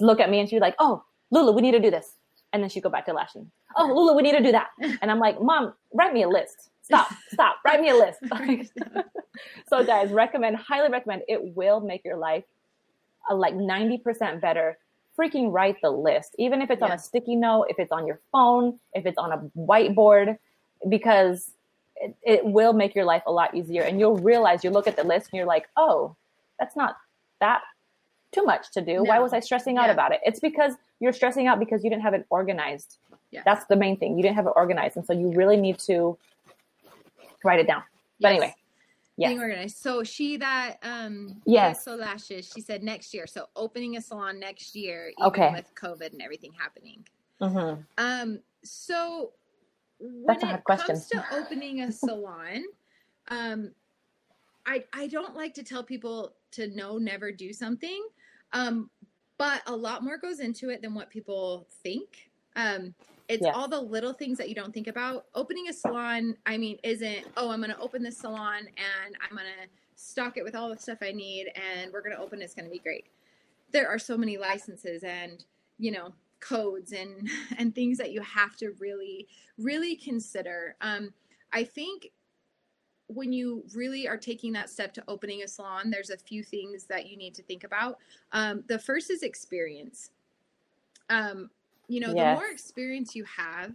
[0.00, 2.16] look at me and she'd be like, oh, Lulu, we need to do this.
[2.52, 3.48] And then she'd go back to lashing.
[3.76, 4.70] Oh, Lulu, we need to do that.
[5.00, 6.70] And I'm like, mom, write me a list.
[6.82, 8.18] Stop, stop, write me a list.
[9.68, 12.42] so guys recommend highly recommend it will make your life
[13.30, 14.76] uh, like 90% better
[15.16, 18.20] freaking write the list even if it's on a sticky note if it's on your
[18.32, 20.36] phone if it's on a whiteboard
[20.88, 21.52] because
[22.00, 24.96] it, it will make your life a lot easier and you'll realize you look at
[24.96, 26.14] the list and you're like oh
[26.58, 26.96] that's not
[27.40, 27.62] that
[28.32, 31.46] too much to do why was i stressing out about it it's because you're stressing
[31.46, 32.98] out because you didn't have it organized
[33.30, 33.42] Yes.
[33.44, 36.16] that's the main thing you didn't have it organized and so you really need to
[37.44, 37.82] write it down
[38.20, 38.32] but Yes.
[38.32, 38.54] anyway
[39.18, 39.28] yes.
[39.30, 39.76] being organized.
[39.78, 41.84] So she that um Yes.
[41.84, 43.26] so lashes, she said next year.
[43.26, 45.52] So opening a salon next year, even Okay.
[45.52, 47.04] with COVID and everything happening.
[47.40, 47.84] Mhm.
[47.98, 49.32] Um, so
[49.98, 50.86] when That's a hard question.
[50.94, 52.64] comes to opening a salon,
[53.28, 53.72] um,
[54.66, 58.06] I I don't like to tell people to no, never do something,
[58.52, 58.90] um,
[59.38, 62.30] but a lot more goes into it than what people think.
[62.56, 62.94] Um,
[63.28, 63.54] it's Yes.
[63.54, 65.26] all the little things that you don't think about.
[65.34, 69.36] Opening a salon, I mean, isn't oh, I'm going to open this salon and I'm
[69.36, 72.40] going to stock it with all the stuff I need, and we're going to open.
[72.42, 73.06] It's going to be great.
[73.72, 75.44] There are so many licenses and
[75.78, 79.26] you know codes and and things that you have to really
[79.58, 80.76] really consider.
[80.80, 81.12] Um
[81.52, 82.10] i think
[83.08, 86.84] when you really are taking that step to opening a salon there's a few things
[86.84, 87.98] that you need to think about.
[88.32, 90.10] Um the first is experience.
[91.10, 91.50] Um
[91.88, 92.14] you know Yes.
[92.14, 93.74] the more experience you have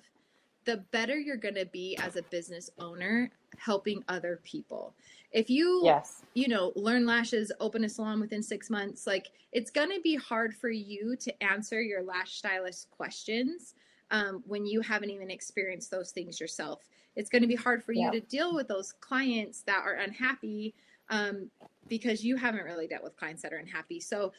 [0.65, 4.93] the better you're going to be as a business owner helping other people
[5.31, 9.69] if you yes you know, learn lashes, open a salon within six months, like it's
[9.69, 13.75] going to be hard for you to answer your lash stylist questions
[14.11, 16.81] um, when you haven't even experienced those things yourself.
[17.15, 20.73] It's going to be hard for you to deal with those clients that are unhappy
[21.09, 21.51] um,
[21.87, 23.99] because you haven't really dealt with clients that are unhappy.
[23.99, 24.33] So,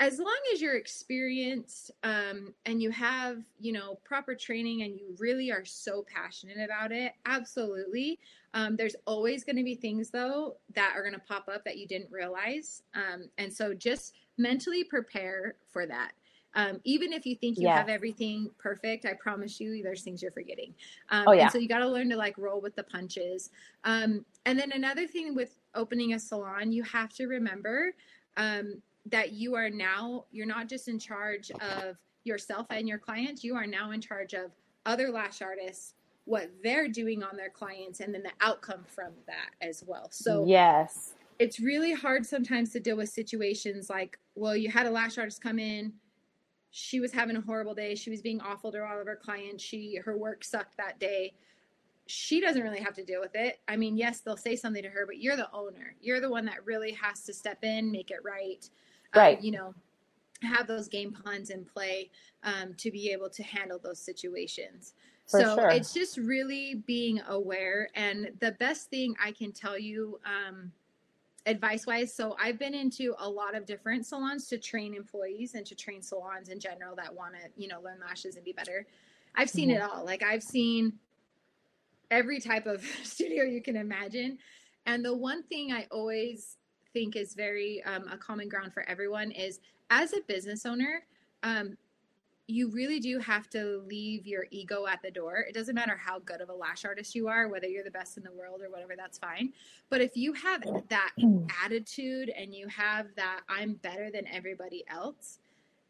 [0.00, 5.14] as long as you're experienced um, and you have, you know, proper training and you
[5.18, 8.18] really are so passionate about it, absolutely.
[8.54, 11.76] Um, there's always going to be things though that are going to pop up that
[11.76, 16.12] you didn't realize, um, and so just mentally prepare for that.
[16.54, 17.78] Um, even if you think you Yes.
[17.78, 20.74] have everything perfect, I promise you, there's things you're forgetting.
[21.10, 21.42] Um, Oh, yeah.
[21.42, 23.50] And so you got to learn to like roll with the punches.
[23.84, 27.92] Um, and then another thing with opening a salon, you have to remember
[28.36, 33.42] um, that you are now you're not just in charge of yourself and your clients.
[33.42, 34.50] You are now in charge of
[34.86, 35.94] other lash artists
[36.26, 40.08] what they're doing on their clients and then the outcome from that as well.
[40.10, 44.90] So yes it's really hard sometimes to deal with situations like, well, you had a
[44.90, 45.94] lash artist come in,
[46.70, 49.64] she was having a horrible day, she was being awful to all of her clients,
[49.64, 51.32] she her work sucked that day.
[52.06, 53.60] She doesn't really have to deal with it.
[53.68, 55.94] I mean, yes, they'll say something to her, but you're the owner.
[56.00, 58.68] You're the one that really has to step in, make it right.
[59.14, 59.42] Right.
[59.42, 59.74] you know,
[60.42, 62.10] have those game plans in play
[62.42, 64.94] um, to be able to handle those situations.
[65.26, 65.68] For so sure.
[65.70, 67.88] it's just really being aware.
[67.94, 70.72] And the best thing I can tell you, um,
[71.46, 75.64] advice wise, so I've been into a lot of different salons to train employees and
[75.66, 78.86] to train salons in general that want to, you know, learn lashes and be better.
[79.36, 80.04] I've seen it all.
[80.04, 80.94] Like I've seen
[82.10, 84.38] every type of studio you can imagine.
[84.86, 86.56] And the one thing I always
[86.92, 91.04] think is very um, a common ground for everyone is as a business owner,
[91.42, 91.76] um,
[92.46, 95.44] you really do have to leave your ego at the door.
[95.48, 98.16] It doesn't matter how good of a lash artist you are, whether you're the best
[98.16, 99.52] in the world or whatever, that's fine.
[99.88, 101.12] But if you have that
[101.64, 105.38] attitude and you have that I'm better than everybody else,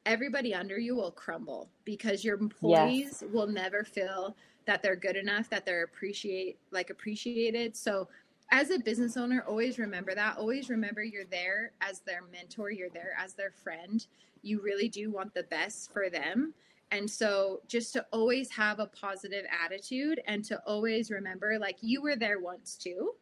[0.05, 4.37] everybody under you will crumble because your employees will never feel
[4.67, 7.75] that they're good enough, that they're appreciate like appreciated.
[7.75, 8.09] So
[8.51, 10.37] as a business owner, always remember that.
[10.39, 14.07] Always remember you're there as their mentor, you're there as their friend.
[14.43, 16.55] You really do want the best for them.
[16.91, 22.03] and so just to always have a positive attitude and to always remember like you
[22.03, 23.13] were there once too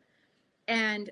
[0.69, 1.11] and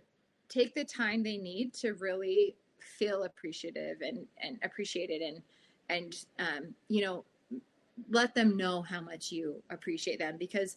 [0.48, 5.42] take the time they need to really feel appreciative and and appreciated and
[5.88, 7.24] and um, you know
[8.10, 10.76] let them know how much you appreciate them because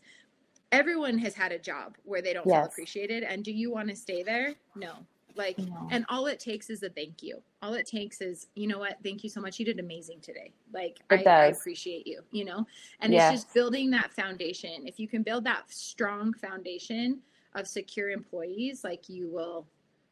[0.72, 2.58] everyone has had a job where they don't yes.
[2.58, 4.54] feel appreciated and do you want to stay there?
[4.76, 4.94] No.
[5.36, 5.88] Like no.
[5.92, 7.42] and all it takes is a thank you.
[7.62, 8.98] All it takes is you know what?
[9.04, 9.60] Thank you so much.
[9.60, 10.52] You did amazing today.
[10.74, 12.66] Like I, I, appreciate you you know?
[13.00, 13.34] And yes.
[13.34, 14.86] it's just building that foundation.
[14.86, 17.20] If you can build that strong foundation
[17.56, 19.66] of secure employees like you will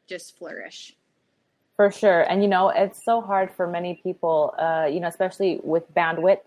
[0.06, 0.96] just flourish.
[1.76, 2.22] For sure.
[2.22, 6.40] And you know it's so hard for many people uh you know especially with bandwidth.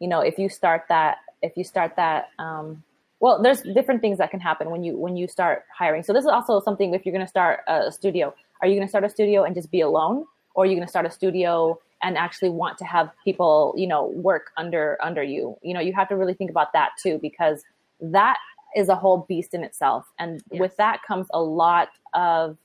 [0.00, 2.82] You know if you start that if you start that um
[3.20, 6.24] well there's different things that can happen when you when you start hiring so this
[6.24, 9.04] is also something if you're going to start a studio are you going to start
[9.04, 12.16] a studio and just be alone or are you going to start a studio and
[12.16, 16.08] actually want to have people you know work under under you you know you have
[16.08, 17.64] to really think about that too because
[18.00, 18.36] that
[18.76, 20.60] is a whole beast in itself and yes.
[20.60, 22.56] with that comes a lot of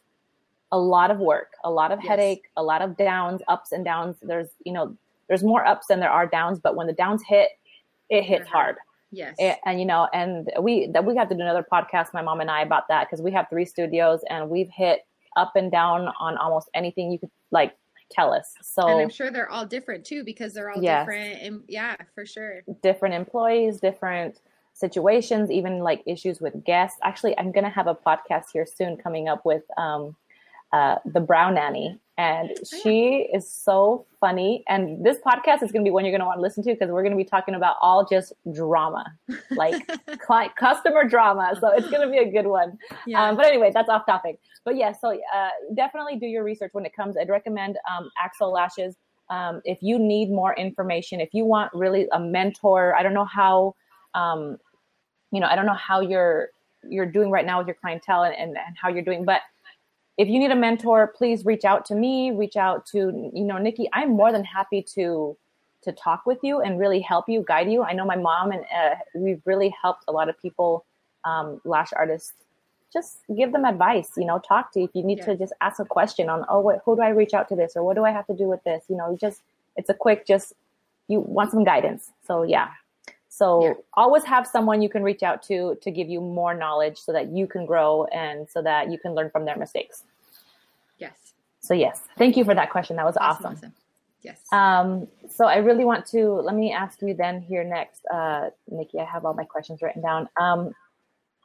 [0.71, 2.09] a lot of work a lot of yes.
[2.09, 4.95] headache a lot of downs ups and downs there's you know
[5.27, 7.49] there's more ups than there are downs but when the downs hit
[8.09, 8.57] it hits uh-huh.
[8.57, 8.75] hard
[9.13, 9.35] Yes.
[9.39, 12.41] And, and, you know, and we that we have to do another podcast, my mom
[12.41, 15.01] and I, about that because we have three studios and we've hit
[15.35, 17.75] up and down on almost anything you could like
[18.11, 18.53] tell us.
[18.61, 21.05] So And I'm sure they're all different too because they're all yes.
[21.05, 22.61] different and yeah, for sure.
[22.81, 24.41] Different employees, different
[24.73, 26.97] situations, even like issues with guests.
[27.03, 30.15] Actually, I'm gonna have a podcast here soon coming up with um
[30.73, 31.99] uh, the brown nanny.
[32.17, 34.63] And oh, she is so funny.
[34.67, 36.73] And this podcast is going to be one you're going to want to listen to
[36.73, 39.05] because we're going to be talking about all just drama
[39.51, 39.87] like
[40.19, 41.53] client, customer drama.
[41.59, 42.77] So it's going to be a good one.
[43.07, 43.23] Yeah.
[43.29, 44.39] um, but anyway that's off topic.
[44.65, 47.17] But yeah so uh, definitely do your research when it comes.
[47.17, 48.95] I'd recommend um, axel lashes.
[49.29, 53.25] Um, if you need more information if you want really a mentor i don't know
[53.25, 53.73] how
[54.13, 54.57] um,
[55.31, 56.49] you know i don't know how you're
[56.87, 59.41] you're doing right now with your clientele and, and, and how you're doing but
[60.17, 63.57] if you need a mentor, please reach out to me, reach out to, you know,
[63.57, 63.89] Nikki.
[63.93, 65.37] I'm more than happy to
[65.83, 67.83] to talk with you and really help you, guide you.
[67.83, 70.85] I know my mom and uh, we've really helped a lot of people,
[71.25, 72.31] um, lash artists.
[72.93, 74.85] Just give them advice, you know, talk to you.
[74.85, 75.25] if you need yeah.
[75.25, 77.73] to just ask a question on, oh, what, who do I reach out to this
[77.75, 78.85] or what do I have to do with this?
[78.87, 79.41] You know, just
[79.75, 80.53] it's a quick, just
[81.09, 82.11] you want some guidance.
[82.25, 82.69] So yeah,
[83.33, 83.73] so yeah.
[83.95, 87.29] always have someone you can reach out to to give you more knowledge so that
[87.29, 90.03] you can grow and so that you can learn from their mistakes.
[90.99, 91.33] Yes.
[91.59, 92.95] So yes, thank you for that question.
[92.97, 93.47] That was awesome.
[93.47, 93.55] awesome.
[93.57, 93.73] awesome.
[94.21, 94.39] Yes.
[94.51, 98.99] Um, so I really want to let me ask you then here next, uh, Nikki.
[98.99, 100.29] I have all my questions written down.
[100.37, 100.75] Um,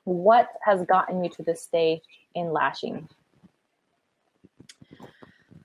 [0.04, 2.02] what has gotten you to this stage
[2.34, 3.08] in lashing,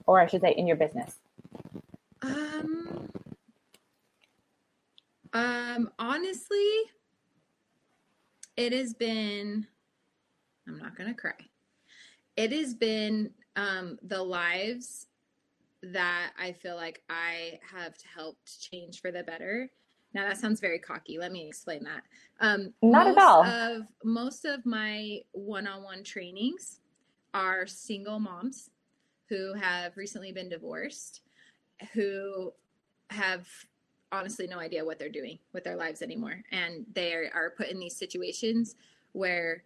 [0.06, 1.16] or I should say, in your business?
[2.22, 3.10] Um,
[5.34, 6.70] um, honestly,
[8.56, 9.68] it has been,
[10.68, 11.34] I'm not going to cry.
[12.38, 15.08] It has been um, the lives
[15.84, 19.70] that I feel like I have helped change for the better.
[20.14, 21.18] Now that sounds very cocky.
[21.18, 22.04] Let me explain that.
[22.40, 23.44] Um, Not at all.
[23.44, 26.80] Of most of my one-on-one trainings
[27.34, 28.70] are single moms
[29.28, 31.22] who have recently been divorced,
[31.94, 32.54] who
[33.10, 33.48] have
[34.14, 36.42] honestly no idea what they're doing with their lives anymore.
[36.52, 38.76] And they are put in these situations
[39.12, 39.64] where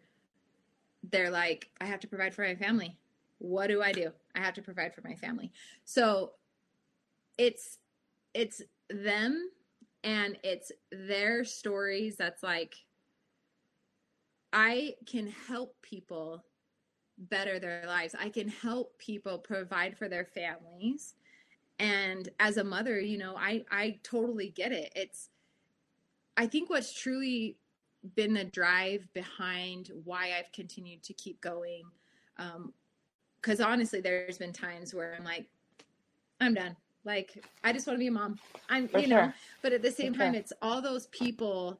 [1.11, 2.97] they're like, I have to provide for my family.
[3.39, 4.11] What do I do?
[4.33, 5.51] I have to provide for my family.
[5.85, 6.31] So
[7.37, 7.77] it's
[8.33, 9.49] it's them
[10.03, 12.75] and it's their stories that's like
[14.53, 16.45] I can help people
[17.17, 18.15] better their lives.
[18.17, 21.15] I can help people provide for their families
[21.79, 25.29] and as a mother you know i i totally get it it's
[26.35, 27.57] i think what's truly
[28.15, 31.83] been the drive behind why i've continued to keep going
[32.37, 32.73] um
[33.41, 35.47] because honestly there's been times where i'm like
[36.41, 39.17] i'm done like i just want to be a mom i'm For you sure.
[39.17, 40.39] know but at the same For time sure.
[40.41, 41.79] it's all those people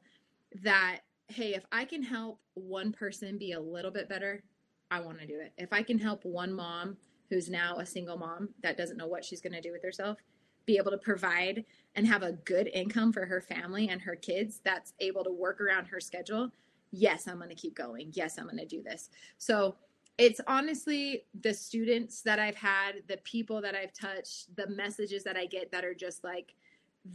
[0.62, 4.42] that hey if i can help one person be a little bit better
[4.90, 6.96] i want to do it if i can help one mom
[7.28, 10.18] who's now a single mom that doesn't know what she's going to do with herself
[10.66, 11.64] be able to provide
[11.94, 15.62] and have a good income for her family and her kids that's able to work
[15.62, 16.50] around her schedule
[16.92, 18.10] yes i'm going to keep going.
[18.12, 19.10] Yes i'm going to do this.
[19.38, 19.76] So
[20.16, 25.36] it's honestly the students that i've had the people that i've touched the messages that
[25.36, 26.54] i get that are just like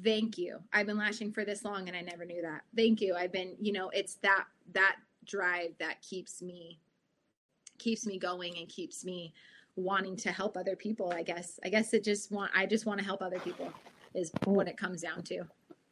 [0.04, 0.58] thank you.
[0.72, 2.62] I've been lashing for this long and i never knew that.
[2.76, 3.16] Thank you.
[3.16, 6.80] I've been you know it's that that drive that keeps me
[7.78, 9.34] keeps me going and keeps me
[9.76, 11.60] wanting to help other people i guess.
[11.64, 13.72] I guess it just want i just want to help other people
[14.14, 15.44] is what it comes down to.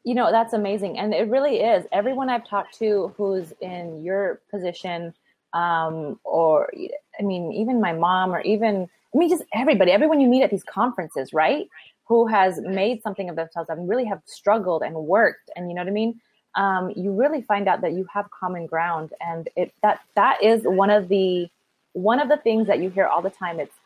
[0.04, 1.84] You know that's amazing and it really is.
[1.92, 5.14] Everyone i've talked to who's in your position
[5.52, 6.70] um, or
[7.18, 10.50] i mean even my mom or even i mean just everybody everyone you meet at
[10.50, 11.68] these conferences right?
[12.06, 15.82] Who has made something of themselves and really have struggled and worked and you know
[15.82, 16.20] what i mean?
[16.54, 20.62] Um, you really find out that you have common ground and it that that is
[20.64, 21.48] one of the
[21.92, 23.76] one of the things that you hear all the time it's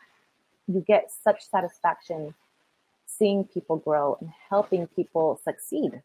[0.67, 2.33] you get such satisfaction
[3.05, 6.01] seeing people grow and helping people succeed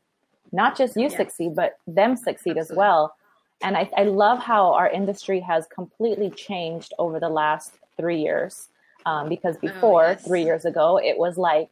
[0.53, 1.17] not just you yeah.
[1.17, 2.73] succeed but them succeed Absolutely.
[2.73, 3.17] as well
[3.65, 8.69] and I, I, love how our industry has completely changed over the last three years
[9.07, 10.27] um, because oh, before oh, yes.
[10.27, 11.71] three years ago it was like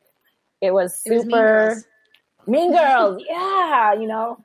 [0.61, 1.85] it was super it was mean, girls.
[2.47, 4.39] mean girls yeah you know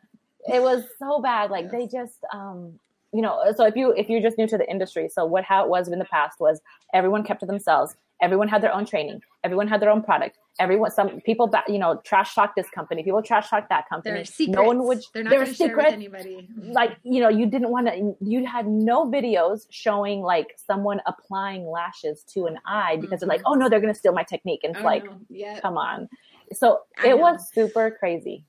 [0.51, 2.79] it was so bad like they just um,
[3.15, 5.63] you know so if you if you're just new to the industry so what how
[5.63, 6.61] it was in the past was
[6.93, 7.95] everyone kept to themselves.
[8.21, 9.21] Everyone had their own training.
[9.43, 10.37] Everyone had their own product.
[10.57, 13.03] Everyone some people you know trash talk this company.
[13.03, 14.23] People trash talk that company.
[14.47, 16.47] No one would they're not share with anybody.
[16.57, 21.65] like you know you didn't want to you had no videos showing like someone applying
[21.65, 23.27] lashes to an eye because mm-hmm.
[23.27, 23.51] they're like mm-hmm.
[23.51, 24.61] oh no they're going to steal my technique.
[24.63, 25.59] And it's oh, like no.
[25.61, 26.07] come on.
[26.53, 27.17] So I it know.
[27.17, 28.45] was super crazy.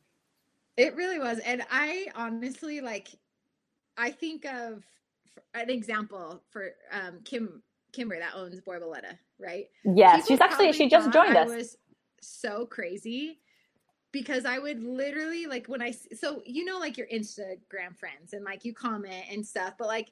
[0.77, 1.39] It really was.
[1.41, 3.09] And i honestly like
[3.97, 4.83] i think of
[5.55, 10.89] an example for um kim kimber that owns borboleta right yes People she's actually she
[10.89, 11.77] just joined us was
[12.21, 13.39] so crazy
[14.17, 18.45] because I would literally like when I so you know like your Instagram friends and
[18.45, 20.09] like you comment and stuff, but like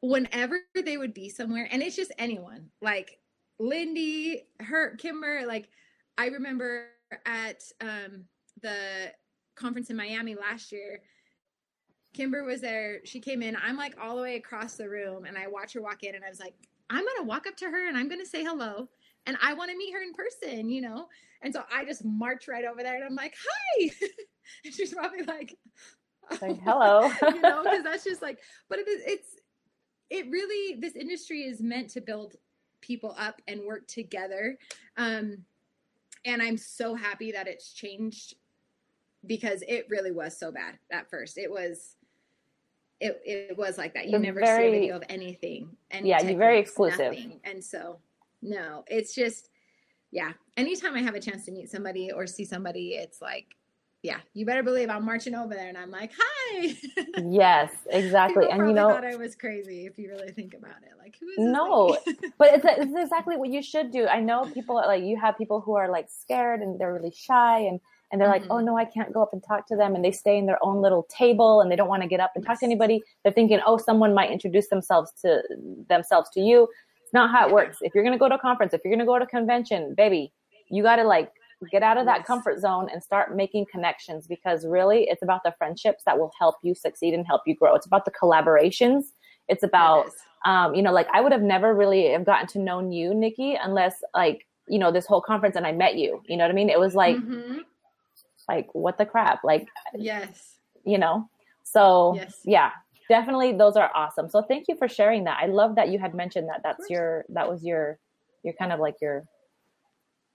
[0.00, 3.18] whenever they would be somewhere and it's just anyone like
[3.58, 5.68] Lindy, her Kimber, like
[6.16, 6.86] I remember
[7.26, 8.24] at um
[8.62, 9.12] the
[9.56, 11.00] conference in Miami last year.
[12.12, 13.00] Kimber was there.
[13.04, 13.56] She came in.
[13.56, 16.24] I'm like all the way across the room and I watch her walk in and
[16.24, 16.54] I was like,
[16.90, 18.88] I'm going to walk up to her and I'm going to say hello
[19.26, 21.08] and I want to meet her in person, you know?
[21.42, 23.90] And so I just march right over there and I'm like, hi.
[24.64, 25.56] and she's probably like,
[26.30, 27.10] oh, like hello.
[27.22, 28.38] you know, because that's just like,
[28.68, 29.28] but it is, it's,
[30.10, 32.36] it really, this industry is meant to build
[32.80, 34.58] people up and work together.
[34.98, 35.38] Um,
[36.24, 38.34] and I'm so happy that it's changed
[39.26, 41.38] because it really was so bad at first.
[41.38, 41.96] It was,
[43.02, 44.08] it, it was like that.
[44.08, 45.76] You never very, see a video of anything.
[45.90, 47.12] And yeah, you're very exclusive.
[47.12, 47.40] Nothing.
[47.44, 47.98] And so
[48.40, 49.50] no, it's just,
[50.10, 50.32] yeah.
[50.56, 53.56] Anytime I have a chance to meet somebody or see somebody, it's like,
[54.02, 56.74] yeah, you better believe I'm marching over there and I'm like, hi.
[57.24, 58.48] Yes, exactly.
[58.50, 60.98] and you know, thought I was crazy if you really think about it.
[60.98, 61.96] Like, who is No,
[62.38, 64.06] but it's, it's exactly what you should do.
[64.06, 67.60] I know people like you have people who are like scared and they're really shy
[67.60, 67.80] and
[68.12, 68.42] and they're mm-hmm.
[68.42, 69.94] like, oh no, I can't go up and talk to them.
[69.94, 72.32] And they stay in their own little table and they don't want to get up
[72.36, 73.02] and talk to anybody.
[73.24, 75.42] They're thinking, oh, someone might introduce themselves to
[75.88, 76.68] themselves to you
[77.02, 77.78] It's not how it works.
[77.80, 79.28] If you're going to go to a conference, if you're going to go to a
[79.28, 80.32] convention, baby,
[80.68, 81.32] you got to like
[81.70, 82.26] get out of that yes.
[82.26, 86.56] comfort zone and start making connections because really it's about the friendships that will help
[86.62, 87.74] you succeed and help you grow.
[87.74, 89.04] It's about the collaborations.
[89.48, 90.10] It's about,
[90.44, 93.54] um, you know, like I would have never really have gotten to know you, Nikki,
[93.54, 96.54] unless like, you know, this whole conference and I met you, you know what I
[96.54, 96.70] mean?
[96.70, 97.58] It was like, mm-hmm.
[98.48, 99.44] Like what the crap?
[99.44, 101.28] Like, yes, you know?
[101.64, 102.40] So yes.
[102.44, 102.70] yeah,
[103.08, 104.28] definitely those are awesome.
[104.28, 105.38] So thank you for sharing that.
[105.40, 107.98] I love that you had mentioned that that's your that was your
[108.42, 109.24] your kind of like your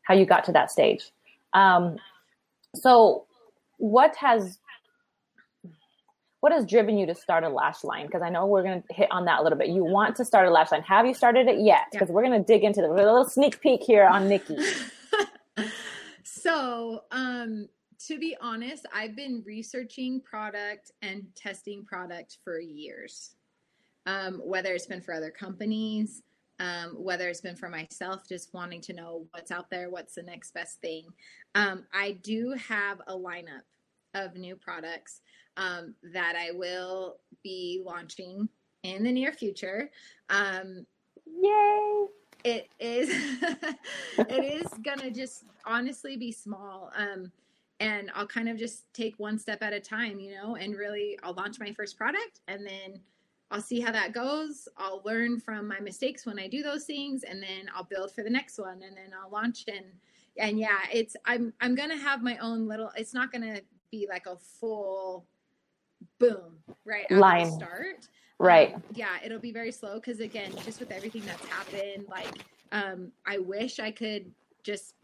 [0.03, 1.12] how you got to that stage.
[1.53, 1.97] Um,
[2.76, 3.26] so
[3.78, 4.60] what has
[6.39, 8.05] what has driven you to start a lash line?
[8.05, 9.70] Because I know we're going to hit on that a little bit.
[9.70, 10.84] You want to start a lash line.
[10.84, 11.86] Have you started it yet?
[11.91, 12.14] Because yeah.
[12.14, 14.55] we're going to dig into the little sneak peek here on Nikki.
[16.24, 17.68] so, um,
[18.05, 23.35] to be honest, I've been researching product and testing product for years.
[24.05, 26.21] Um, whether it's been for other companies,
[26.59, 30.23] um, whether it's been for myself, just wanting to know what's out there, what's the
[30.23, 31.05] next best thing.
[31.55, 33.63] Um, I do have a lineup
[34.13, 35.21] of new products
[35.57, 38.47] um, that I will be launching
[38.83, 39.91] in the near future.
[40.29, 40.85] Um,
[41.25, 42.05] Yay!
[42.43, 43.09] It is.
[44.17, 46.91] it is gonna just honestly be small.
[47.80, 51.17] And I'll kind of just take one step at a time, you know, and really
[51.21, 52.99] I'll launch my first product and then
[53.49, 54.67] I'll see how that goes.
[54.78, 58.23] I'll learn from my mistakes when I do those things and then I'll build for
[58.23, 59.86] the next one and then I'll launch and
[60.39, 63.61] and yeah, it's I'm I'm going to have my own little it's not going to
[63.91, 65.25] be like a full
[66.19, 67.09] boom, right?
[67.09, 68.07] Line start.
[68.39, 68.75] Right.
[68.75, 73.11] Um, yeah, it'll be very slow cuz again, just with everything that's happened, like um
[73.25, 74.32] I wish I could
[74.63, 74.95] just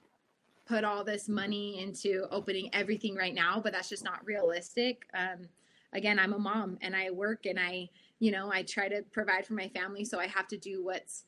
[0.74, 5.06] put all this money into opening everything right now, but that's just not realistic.
[5.14, 5.48] Um,
[5.94, 9.46] again, I'm a mom and I work and I, you know, I try to provide
[9.46, 11.26] for my family, so I have to do what's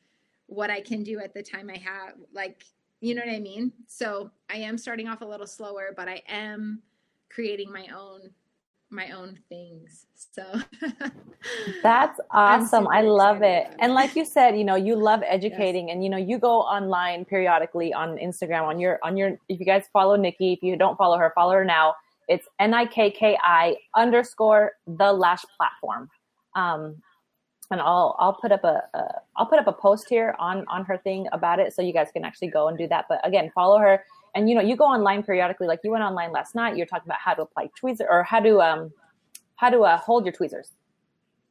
[0.48, 2.16] what I can do at the time I have.
[2.34, 2.66] Like,
[3.02, 3.72] you know what I mean?
[3.86, 6.82] So I am starting off a little slower, but I am
[7.30, 8.32] creating my own
[8.90, 10.06] my own things.
[10.16, 10.44] So
[11.84, 12.88] that's awesome.
[12.88, 13.68] I love it.
[13.80, 15.96] And like you said, you know, you love educating yes.
[15.96, 19.66] and you know, you go online periodically on Instagram on your on your if you
[19.66, 21.96] guys follow Nikki, if you don't follow her, follow her now.
[22.28, 26.10] It's N I K K I underscore the lash platform.
[26.56, 27.02] Um,
[27.72, 30.86] and I'll I'll put up a, a I'll put up a post here on on
[30.86, 33.06] her thing about it so you guys can actually go and do that.
[33.10, 34.04] But again, follow her
[34.36, 35.66] and you know you go online periodically.
[35.66, 36.76] Like you went online last night.
[36.78, 38.92] You're talking about how to apply tweezers or how to um
[39.56, 40.70] how to uh, hold your tweezers.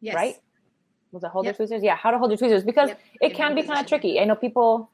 [0.01, 0.15] Yes.
[0.15, 0.35] Right.
[1.13, 1.53] Was it hold yep.
[1.59, 1.83] your tweezers?
[1.83, 3.01] Yeah, how to hold your tweezers because yep.
[3.21, 4.21] it can be kind of tricky.
[4.21, 4.91] I know people.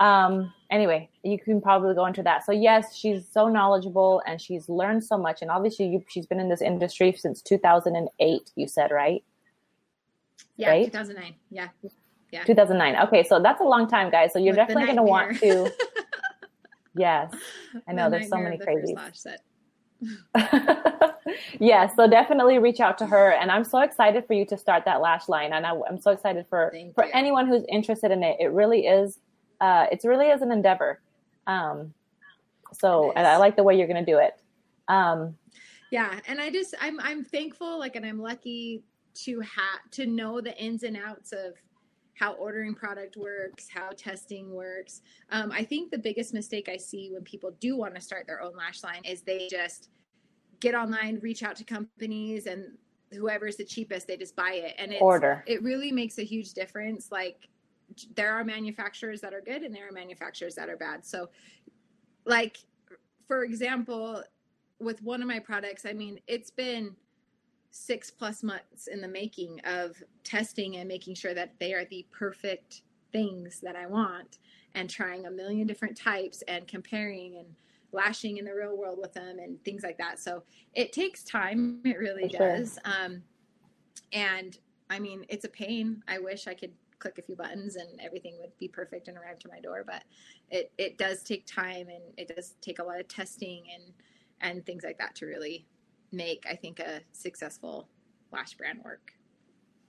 [0.00, 0.52] Um.
[0.70, 2.46] Anyway, you can probably go into that.
[2.46, 5.42] So yes, she's so knowledgeable and she's learned so much.
[5.42, 8.50] And obviously, you, she's been in this industry since 2008.
[8.56, 9.22] You said right?
[10.56, 10.86] Yeah, right?
[10.86, 11.34] 2009.
[11.50, 11.68] Yeah.
[12.30, 12.44] Yeah.
[12.44, 13.06] 2009.
[13.06, 14.32] Okay, so that's a long time, guys.
[14.32, 15.70] So you're With definitely going to want to.
[16.94, 17.34] Yes,
[17.88, 18.04] I know.
[18.04, 19.36] The there's so many the crazies.
[21.60, 24.84] yeah, so definitely reach out to her, and I'm so excited for you to start
[24.84, 27.10] that lash line, and I, am so excited for Thank for you.
[27.14, 28.36] anyone who's interested in it.
[28.40, 29.18] It really is,
[29.60, 31.00] uh, it really is an endeavor.
[31.46, 31.94] Um,
[32.72, 34.40] so, and I like the way you're going to do it.
[34.88, 35.36] Um,
[35.90, 38.82] yeah, and I just I'm I'm thankful, like, and I'm lucky
[39.14, 41.54] to have to know the ins and outs of
[42.22, 45.02] how ordering product works, how testing works.
[45.30, 48.40] Um, I think the biggest mistake I see when people do want to start their
[48.40, 49.88] own lash line is they just
[50.60, 52.78] get online, reach out to companies, and
[53.12, 54.76] whoever's the cheapest, they just buy it.
[54.78, 55.42] And order.
[55.48, 57.08] It really makes a huge difference.
[57.10, 57.48] Like
[58.14, 61.04] there are manufacturers that are good, and there are manufacturers that are bad.
[61.04, 61.28] So,
[62.24, 62.56] like
[63.26, 64.22] for example,
[64.78, 66.94] with one of my products, I mean, it's been
[67.72, 72.06] six plus months in the making of testing and making sure that they are the
[72.12, 74.38] perfect things that I want
[74.74, 77.46] and trying a million different types and comparing and
[77.90, 80.18] lashing in the real world with them and things like that.
[80.18, 80.42] So
[80.74, 81.80] it takes time.
[81.84, 82.78] It really For does.
[82.84, 83.04] Sure.
[83.04, 83.22] Um,
[84.12, 84.58] and
[84.90, 86.02] I mean, it's a pain.
[86.06, 89.38] I wish I could click a few buttons and everything would be perfect and arrive
[89.40, 90.04] to my door, but
[90.50, 93.94] it, it does take time and it does take a lot of testing and,
[94.42, 95.66] and things like that to really
[96.12, 97.88] make I think a successful
[98.32, 99.12] lash brand work.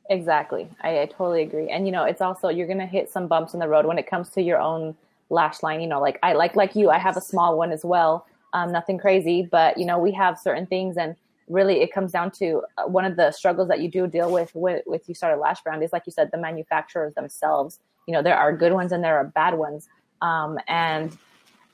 [0.09, 0.67] Exactly.
[0.81, 1.69] I, I totally agree.
[1.69, 4.07] And you know, it's also you're gonna hit some bumps in the road when it
[4.07, 4.95] comes to your own
[5.29, 5.81] lash line.
[5.81, 8.25] You know, like I like like you, I have a small one as well.
[8.53, 11.15] Um, nothing crazy, but you know, we have certain things and
[11.49, 14.51] really it comes down to uh, one of the struggles that you do deal with
[14.53, 18.13] with, with you start a lash brand is like you said the manufacturers themselves you
[18.13, 19.89] know there are good ones and there are bad ones
[20.21, 21.17] um, and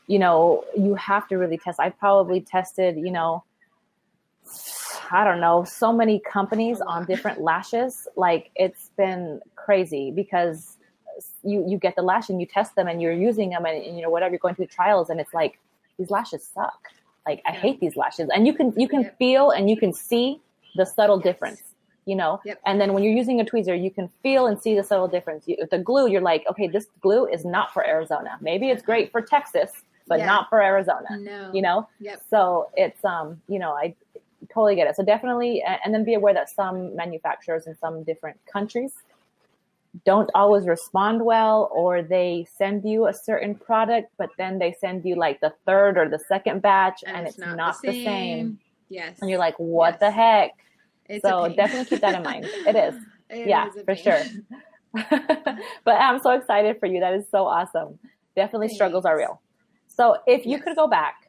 [0.08, 3.43] you know you have to really test i've probably tested you know
[5.12, 8.08] I don't know, so many companies on different lashes.
[8.16, 10.78] Like it's been crazy because
[11.43, 13.95] you you get the lash and you test them and you're using them and, and
[13.95, 15.60] you know whatever you're going through trials and it's like
[15.97, 16.88] these lashes suck.
[17.28, 18.30] Like I hate these lashes.
[18.34, 19.18] And you can you can yep.
[19.18, 20.41] feel and you can see
[20.76, 21.24] the subtle yes.
[21.24, 21.62] difference.
[22.06, 22.60] You know, yep.
[22.66, 25.47] and then when you're using a tweezer, you can feel and see the subtle difference.
[25.47, 28.36] You, the glue, you're like, okay, this glue is not for Arizona.
[28.41, 29.70] Maybe it's great for Texas,
[30.08, 30.26] but yeah.
[30.26, 31.06] not for Arizona.
[31.20, 31.52] No.
[31.54, 31.88] You know?
[32.00, 32.24] Yep.
[32.28, 33.93] So it's um, you know, I
[34.52, 34.96] totally get it.
[34.96, 38.94] So definitely, and then be aware that some manufacturers in some different countries
[40.06, 45.04] don't always respond well, or they send you a certain product, but then they send
[45.04, 47.92] you like the third or the second batch, and, and it's, it's, not, not the,
[47.92, 47.98] same.
[47.98, 48.60] the, same.
[48.90, 49.18] Yes.
[49.22, 50.00] And you're like, what yes.
[50.00, 50.52] the heck?
[51.08, 52.46] It's so definitely keep that in mind.
[52.46, 52.96] It is.
[53.32, 54.24] It yeah, is for sure.
[55.84, 57.00] but I'm so excited for you.
[57.00, 58.00] That is so awesome.
[58.36, 58.78] Definitely Thanks.
[58.78, 59.40] struggles are real.
[59.88, 61.28] So if you could go back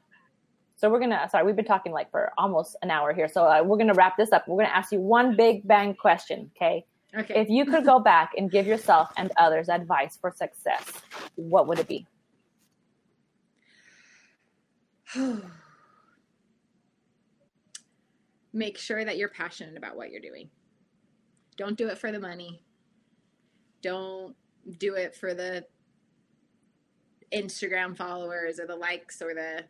[0.81, 3.29] so we're gonna sorry, we've been talking like for almost an hour here.
[3.29, 4.49] So uh, we're gonna wrap this up.
[4.49, 6.51] We're gonna ask you one big bang question.
[6.57, 6.87] Okay.
[7.15, 7.39] Okay.
[7.39, 10.91] If you could go back and give yourself and others advice for success,
[11.35, 12.07] what would it be?
[18.55, 20.49] Make sure that you're passionate about what you're doing.
[21.59, 22.63] Don't do it for the money.
[23.83, 24.35] Don't
[24.79, 25.67] do it for the
[27.35, 29.65] Instagram followers or the likes or the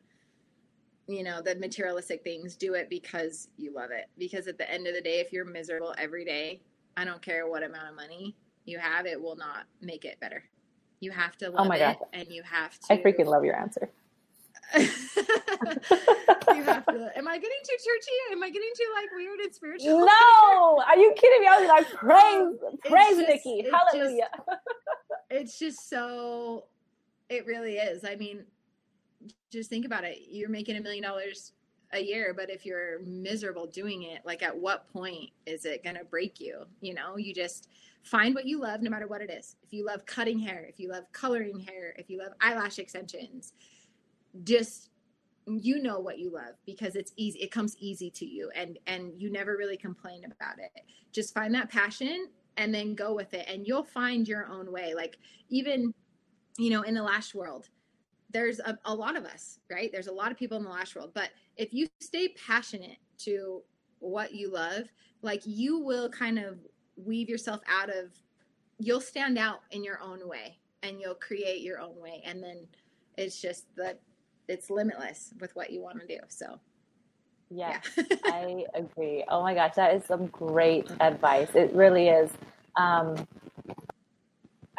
[1.11, 4.06] you know the materialistic things do it because you love it.
[4.18, 6.61] Because at the end of the day if you're miserable every day
[6.96, 8.34] i don't care what amount of money
[8.64, 10.42] you have it will not make it better.
[11.00, 12.08] You have to oh love oh my it God.
[12.12, 13.90] and you have to i freaking love your answer.
[16.54, 18.32] You have to am i getting too churchy?
[18.32, 20.00] Am i getting too like weird and spiritual?
[20.00, 20.82] No!
[20.86, 21.46] Are you kidding me?
[21.46, 23.66] I was like praise um, praise just, nikki.
[23.70, 24.61] hallelujah just,
[25.30, 26.64] it's just so
[27.28, 28.04] it really is.
[28.04, 28.44] I mean
[29.50, 30.18] just think about it.
[30.28, 31.52] You're making a million dollars
[31.92, 35.96] a year, but if you're miserable doing it, like at what point is it going
[35.96, 36.64] to break you?
[36.80, 37.68] You know, you just
[38.02, 39.56] find what you love no matter what it is.
[39.62, 43.52] If you love cutting hair, if you love coloring hair, if you love eyelash extensions,
[44.44, 44.90] just
[45.46, 49.10] you know what you love because it's easy it comes easy to you and and
[49.16, 50.70] you never really complain about it
[51.12, 54.94] just find that passion and then go with it and you'll find your own way
[54.94, 55.18] like
[55.48, 55.92] even
[56.58, 57.68] you know in the lash world
[58.32, 59.90] there's a, a lot of us right?
[59.92, 63.62] There's a lot of people in the lash world but if you stay passionate to
[63.98, 64.84] what you love
[65.22, 66.58] like you will kind of
[66.96, 68.10] weave yourself out of
[68.78, 72.22] you'll stand out in your own way and you'll create your own way.
[72.24, 72.66] And then
[73.16, 74.00] it's just that
[74.48, 76.18] it's limitless with what you want to do.
[76.28, 76.58] So
[77.52, 78.04] yes yeah.
[78.26, 79.24] i agree.
[79.28, 81.48] Oh my gosh that is some great advice.
[81.54, 82.30] It really is.
[82.76, 83.26] Um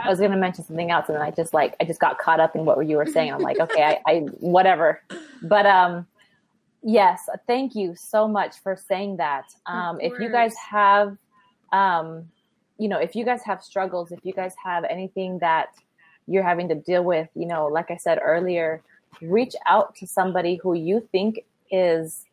[0.03, 2.17] I was going to mention something else, and then I just like I just got
[2.17, 3.33] caught up in what you were saying.
[3.33, 5.01] I'm like, okay, I, I whatever.
[5.41, 6.07] But um,
[6.83, 9.53] yes, thank you so much for saying that.
[9.65, 11.17] Um, if you guys have,
[11.71, 12.29] um,
[12.77, 15.69] you know, if you guys have struggles, if you guys have anything that
[16.27, 18.81] you're having to deal with, you know, like I said earlier,
[19.21, 22.25] reach out to somebody who you think is,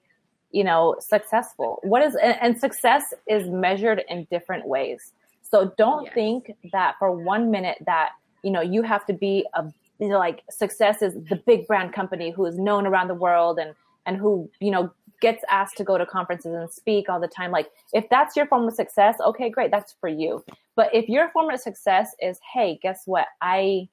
[0.53, 1.81] you know, successful.
[1.83, 5.13] What is, and success is measured in different ways.
[5.51, 6.15] So don't yes.
[6.15, 8.11] think that for one minute that,
[8.43, 9.65] you know, you have to be a,
[9.99, 13.59] you know, like success is the big brand company who is known around the world
[13.59, 13.75] and,
[14.07, 17.51] and who, you know, gets asked to go to conferences and speak all the time.
[17.51, 19.71] Like if that's your form of success, okay, great.
[19.71, 20.45] That's for you.
[20.77, 23.27] But if your form of success is, Hey, guess what?
[23.41, 23.89] I,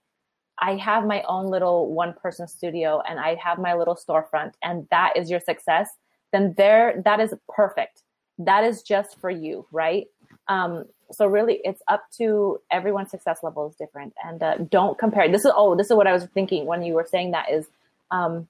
[0.60, 4.88] I have my own little one person studio and I have my little storefront and
[4.92, 5.90] that is your success,
[6.32, 8.04] then there, that is perfect.
[8.38, 10.08] That is just for you, right?
[10.48, 15.30] Um, so really it's up to everyone's success level is different and uh, don't compare.
[15.32, 17.68] This is, oh, this is what I was thinking when you were saying that is,
[18.12, 18.48] um,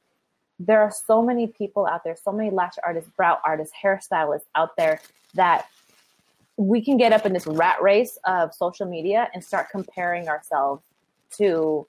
[0.60, 4.78] there are so many people out there, so many lash artists, brow artists, hairstylists out
[4.78, 5.02] there
[5.34, 5.68] that
[6.58, 10.82] we can get up in this rat race of social media and start comparing ourselves
[11.38, 11.86] to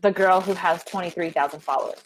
[0.00, 2.00] the girl who has 23,000 followers,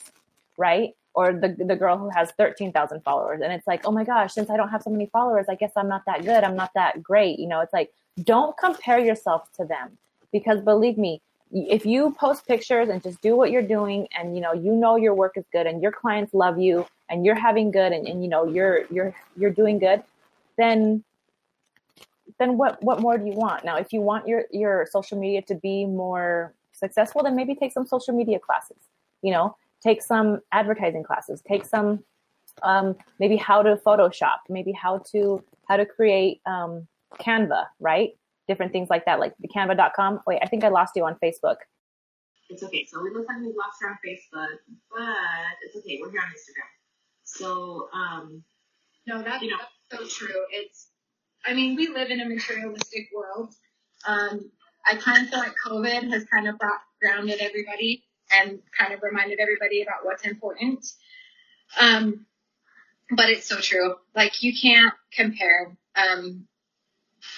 [0.57, 0.97] right?
[1.17, 3.41] Or the, the girl who has 13,000 followers.
[3.43, 5.73] And it's like, oh my gosh, since I don't have so many followers, I guess
[5.75, 6.45] I'm not that good.
[6.45, 7.39] I'm not that great.
[7.39, 7.93] You know, it's like,
[8.23, 9.97] don't compare yourself to them
[10.31, 14.43] because believe me, if you post pictures and just do what you're doing and you
[14.43, 17.71] know you know your work is good and your clients love you and you're having
[17.71, 20.03] good and, and you know you're you're you're doing good
[20.59, 21.05] then
[22.41, 25.41] then what what more do you want now if you want your your social media
[25.41, 28.77] to be more successful, then maybe take some social media classes,
[29.23, 32.03] you know, take some advertising classes, take some
[32.63, 36.87] um, maybe how to Photoshop, maybe how to how to create um,
[37.21, 38.11] Canva, right?
[38.49, 40.21] Different things like that, like the canva.com.
[40.27, 41.57] Wait, I think I lost you on Facebook.
[42.49, 42.87] It's okay.
[42.89, 44.59] So we look like we lost her on Facebook,
[44.91, 45.99] but it's okay.
[46.01, 46.71] We're here on Instagram.
[47.25, 48.45] So, um,
[49.07, 49.57] no, that's, you know,
[49.91, 50.43] that's so true.
[50.53, 50.91] It's,
[51.45, 53.53] I mean, we live in a materialistic world.
[54.07, 54.49] Um,
[54.87, 59.03] I kind of feel like COVID has kind of brought grounded everybody and kind of
[59.03, 60.87] reminded everybody about what's important.
[61.79, 62.27] Um,
[63.11, 63.97] but it's so true.
[64.15, 66.47] Like you can't compare, um,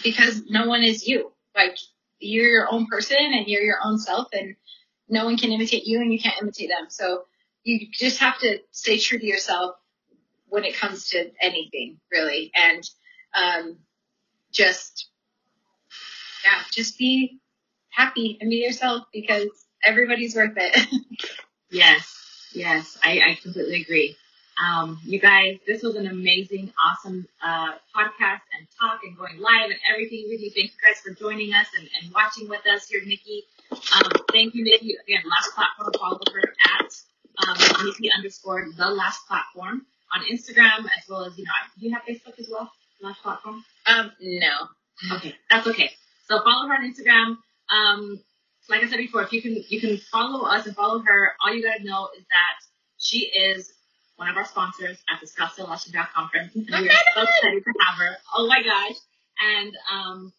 [0.02, 1.32] because no one is you.
[1.54, 1.76] Like
[2.18, 4.56] you're your own person and you're your own self and
[5.08, 6.86] no one can imitate you and you can't imitate them.
[6.88, 7.24] So
[7.64, 9.76] you just have to stay true to yourself
[10.48, 12.50] when it comes to anything really.
[12.54, 12.82] And,
[13.34, 13.78] um,
[14.52, 15.08] just
[16.44, 17.40] yeah, just be
[17.90, 19.48] happy and be yourself because
[19.84, 20.88] everybody's worth it.
[21.70, 24.16] yes, yes, I, I completely agree.
[24.58, 29.70] Um, you guys, this was an amazing, awesome uh, podcast and talk and going live
[29.70, 30.50] and everything with you.
[30.50, 33.44] Thanks, guys, for joining us and, and watching with us here, Nikki.
[33.70, 34.96] Um, thank you, Nikki.
[35.06, 36.90] Again, lash platform, follow her at
[37.46, 41.94] um, Nikki underscore the lash platform on Instagram as well as, you know, do you
[41.94, 42.72] have Facebook as well?
[43.00, 43.64] Lash platform?
[43.86, 44.68] Um, no.
[45.16, 45.90] Okay, that's okay.
[46.26, 47.36] So follow her on Instagram.
[47.70, 48.20] Um,
[48.68, 51.54] like I said before, if you can you can follow us and follow her, all
[51.54, 52.64] you gotta know is that
[52.98, 53.72] she is
[54.16, 57.22] one of our sponsors at the Scottsdale Lash and Brow Conference, and we are so
[57.22, 58.16] excited to have her.
[58.36, 58.96] Oh my gosh!
[59.40, 60.32] And um,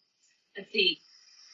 [0.56, 1.00] let's see.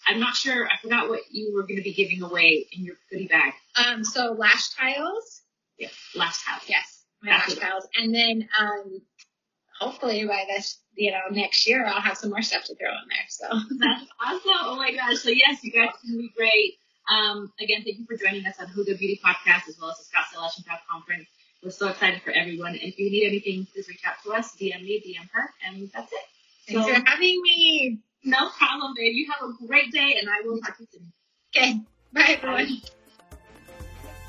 [0.06, 0.66] I'm not sure.
[0.66, 3.54] I forgot what you were going to be giving away in your goodie bag.
[3.76, 5.42] Um, so lash tiles.
[5.78, 6.62] Yes, lash tiles.
[6.68, 9.00] Yes, my lash tiles, and then um,
[9.80, 13.08] hopefully by this, you know, next year I'll have some more stuff to throw in
[13.08, 13.26] there.
[13.28, 13.46] So
[13.78, 14.64] that's awesome.
[14.64, 15.18] Oh my gosh.
[15.18, 16.74] So yes, you guys can be great.
[17.08, 20.04] Um, again, thank you for joining us on Hygge Beauty Podcast as well as the
[20.04, 21.28] Scottsdale Lash and Conference.
[21.62, 22.72] We're so excited for everyone.
[22.72, 25.90] And if you need anything, please reach out to us, DM me, DM her, and
[25.92, 26.18] that's it.
[26.68, 27.98] Thanks so, for having me.
[28.24, 29.14] No problem, babe.
[29.14, 31.12] You have a great day, and I will talk to you soon.
[31.56, 31.80] Okay.
[32.12, 32.66] Bye, everyone.
[32.66, 32.90] Bye.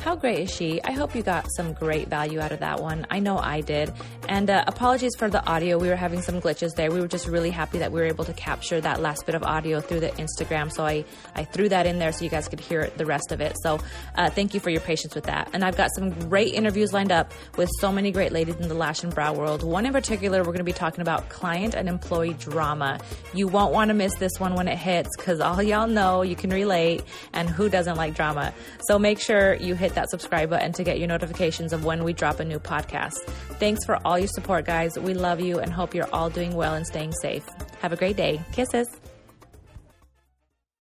[0.07, 0.81] How great is she?
[0.85, 3.05] I hope you got some great value out of that one.
[3.11, 3.91] I know I did.
[4.29, 5.77] And uh, apologies for the audio.
[5.77, 6.89] We were having some glitches there.
[6.89, 9.43] We were just really happy that we were able to capture that last bit of
[9.43, 10.71] audio through the Instagram.
[10.71, 11.03] So I,
[11.35, 13.57] I threw that in there so you guys could hear the rest of it.
[13.61, 13.81] So
[14.15, 15.49] uh, thank you for your patience with that.
[15.51, 18.75] And I've got some great interviews lined up with so many great ladies in the
[18.75, 19.61] lash and brow world.
[19.61, 23.01] One in particular, we're going to be talking about client and employee drama.
[23.33, 26.37] You won't want to miss this one when it hits because all y'all know you
[26.37, 27.03] can relate
[27.33, 28.53] and who doesn't like drama.
[28.87, 32.13] So make sure you hit that subscribe button to get your notifications of when we
[32.13, 33.19] drop a new podcast.
[33.59, 34.97] Thanks for all your support, guys.
[34.97, 37.45] We love you and hope you're all doing well and staying safe.
[37.81, 38.39] Have a great day.
[38.51, 38.87] Kisses.